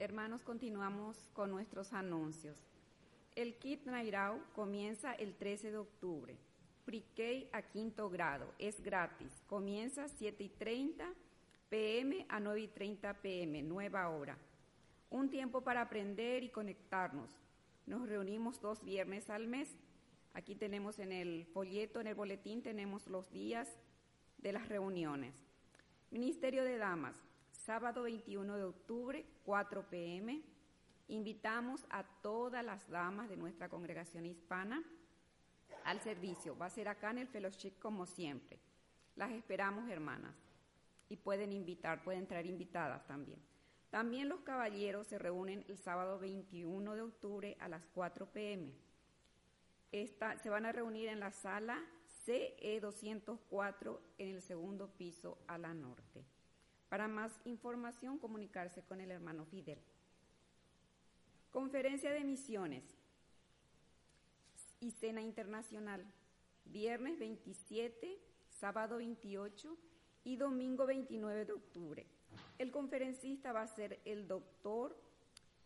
[0.00, 2.56] Hermanos, continuamos con nuestros anuncios.
[3.34, 6.38] El kit Nairau comienza el 13 de octubre.
[6.86, 8.50] Pre-K a quinto grado.
[8.58, 9.30] Es gratis.
[9.46, 11.06] Comienza 7 y 30
[11.68, 13.62] pm a 9 y 30 pm.
[13.62, 14.38] Nueva hora.
[15.10, 17.38] Un tiempo para aprender y conectarnos.
[17.84, 19.68] Nos reunimos dos viernes al mes.
[20.32, 23.68] Aquí tenemos en el folleto, en el boletín, tenemos los días
[24.38, 25.34] de las reuniones.
[26.10, 27.29] Ministerio de Damas
[27.70, 30.42] sábado 21 de octubre, 4 pm.
[31.06, 34.82] Invitamos a todas las damas de nuestra congregación hispana
[35.84, 36.58] al servicio.
[36.58, 38.58] Va a ser acá en el fellowship como siempre.
[39.14, 40.34] Las esperamos, hermanas.
[41.08, 43.38] Y pueden invitar, pueden traer invitadas también.
[43.88, 48.72] También los caballeros se reúnen el sábado 21 de octubre a las 4 pm.
[49.92, 51.78] Se van a reunir en la sala
[52.24, 56.24] CE 204 en el segundo piso a la norte.
[56.90, 59.78] Para más información, comunicarse con el hermano Fidel.
[61.52, 62.82] Conferencia de misiones
[64.80, 66.04] y cena internacional,
[66.64, 68.18] viernes 27,
[68.48, 69.76] sábado 28
[70.24, 72.06] y domingo 29 de octubre.
[72.58, 75.00] El conferencista va a ser el doctor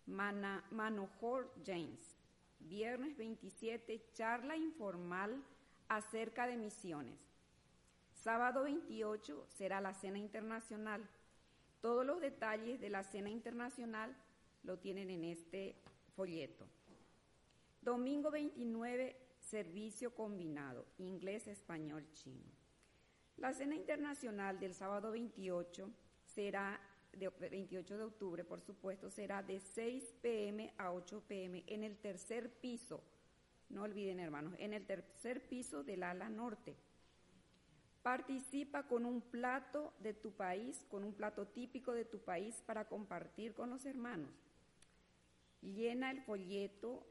[0.06, 2.18] Manohor James.
[2.60, 5.42] Viernes 27, charla informal
[5.88, 7.33] acerca de misiones.
[8.24, 11.06] Sábado 28 será la cena internacional.
[11.82, 14.16] Todos los detalles de la cena internacional
[14.62, 15.76] lo tienen en este
[16.16, 16.66] folleto.
[17.82, 22.50] Domingo 29, servicio combinado, inglés, español, chino.
[23.36, 25.90] La cena internacional del sábado 28
[26.24, 26.80] será,
[27.12, 31.98] de 28 de octubre, por supuesto, será de 6 pm a 8 pm en el
[31.98, 33.02] tercer piso.
[33.68, 36.74] No olviden, hermanos, en el tercer piso del ala norte.
[38.04, 42.84] Participa con un plato de tu país, con un plato típico de tu país para
[42.84, 44.28] compartir con los hermanos.
[45.62, 47.06] Llena el folleto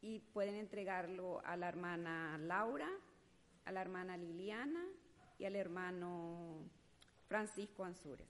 [0.00, 2.88] y pueden entregarlo a la hermana Laura,
[3.64, 4.84] a la hermana Liliana
[5.36, 6.60] y al hermano
[7.26, 8.28] Francisco Ansúrez.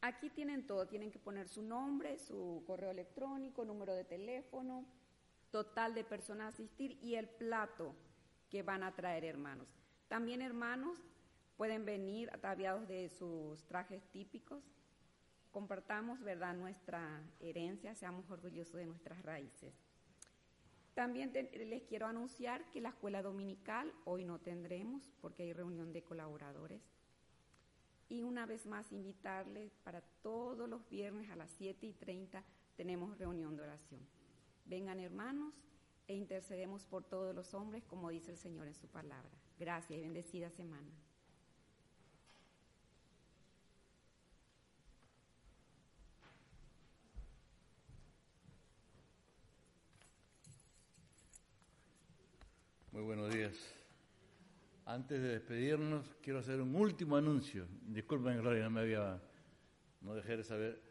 [0.00, 4.86] Aquí tienen todo, tienen que poner su nombre, su correo electrónico, número de teléfono,
[5.50, 7.96] total de personas a asistir y el plato
[8.48, 9.81] que van a traer hermanos.
[10.12, 10.98] También hermanos
[11.56, 14.62] pueden venir ataviados de sus trajes típicos.
[15.50, 19.72] Compartamos, ¿verdad?, nuestra herencia, seamos orgullosos de nuestras raíces.
[20.92, 26.02] También les quiero anunciar que la escuela dominical hoy no tendremos porque hay reunión de
[26.02, 26.82] colaboradores.
[28.10, 32.44] Y una vez más invitarles para todos los viernes a las 7 y 30
[32.76, 34.06] tenemos reunión de oración.
[34.66, 35.54] Vengan hermanos
[36.06, 39.41] e intercedemos por todos los hombres como dice el Señor en su palabra.
[39.62, 40.90] Gracias y bendecida semana.
[52.90, 53.52] Muy buenos días.
[54.84, 57.68] Antes de despedirnos, quiero hacer un último anuncio.
[57.82, 59.22] Disculpen, Gloria, no me había.
[60.00, 60.82] No dejé de saber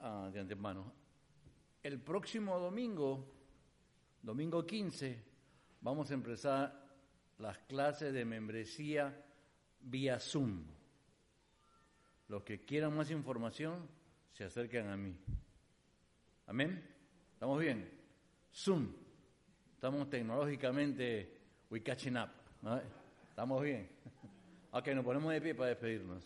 [0.00, 0.92] ah, de antemano.
[1.82, 3.32] El próximo domingo,
[4.20, 5.18] domingo 15,
[5.80, 6.81] vamos a empezar
[7.42, 9.12] las clases de membresía
[9.80, 10.62] vía Zoom.
[12.28, 13.88] Los que quieran más información,
[14.32, 15.14] se acercan a mí.
[16.46, 16.88] Amén.
[17.34, 17.90] ¿Estamos bien?
[18.54, 18.92] Zoom.
[19.74, 21.36] Estamos tecnológicamente,
[21.68, 22.30] we catching up.
[22.62, 22.80] ¿no?
[23.28, 23.88] ¿Estamos bien?
[24.74, 26.24] Ok, nos ponemos de pie para despedirnos.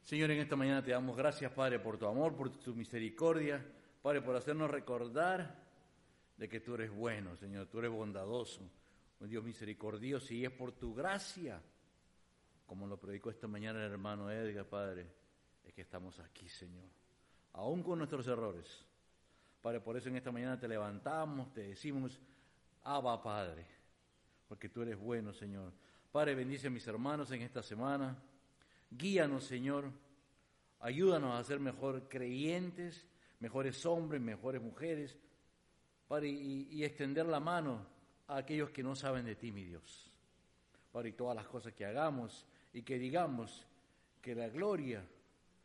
[0.00, 3.62] Señor, en esta mañana te damos gracias, Padre, por tu amor, por tu misericordia,
[4.02, 5.66] Padre, por hacernos recordar
[6.36, 8.62] de que tú eres bueno, Señor, tú eres bondadoso,
[9.20, 11.60] un Dios misericordioso, y es por tu gracia,
[12.66, 15.06] como lo predicó esta mañana el hermano Edgar, Padre,
[15.64, 16.88] es que estamos aquí, Señor,
[17.54, 18.86] aún con nuestros errores.
[19.60, 22.20] Padre, por eso en esta mañana te levantamos, te decimos,
[22.84, 23.66] Abba, Padre,
[24.46, 25.72] porque tú eres bueno, Señor.
[26.12, 28.16] Padre, bendice a mis hermanos en esta semana.
[28.90, 29.90] Guíanos, Señor.
[30.80, 33.06] Ayúdanos a ser mejor creyentes,
[33.40, 35.16] mejores hombres, mejores mujeres.
[36.22, 37.86] Y extender la mano
[38.28, 40.10] a aquellos que no saben de ti, mi Dios.
[40.90, 43.66] Padre, y todas las cosas que hagamos y que digamos
[44.22, 45.04] que la gloria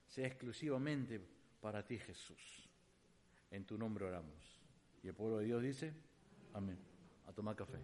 [0.06, 1.22] sea exclusivamente
[1.62, 2.68] para ti, Jesús.
[3.52, 4.60] En tu nombre oramos.
[5.02, 5.94] Y el pueblo de Dios dice,
[6.54, 6.78] amén.
[7.26, 7.80] A tomar café.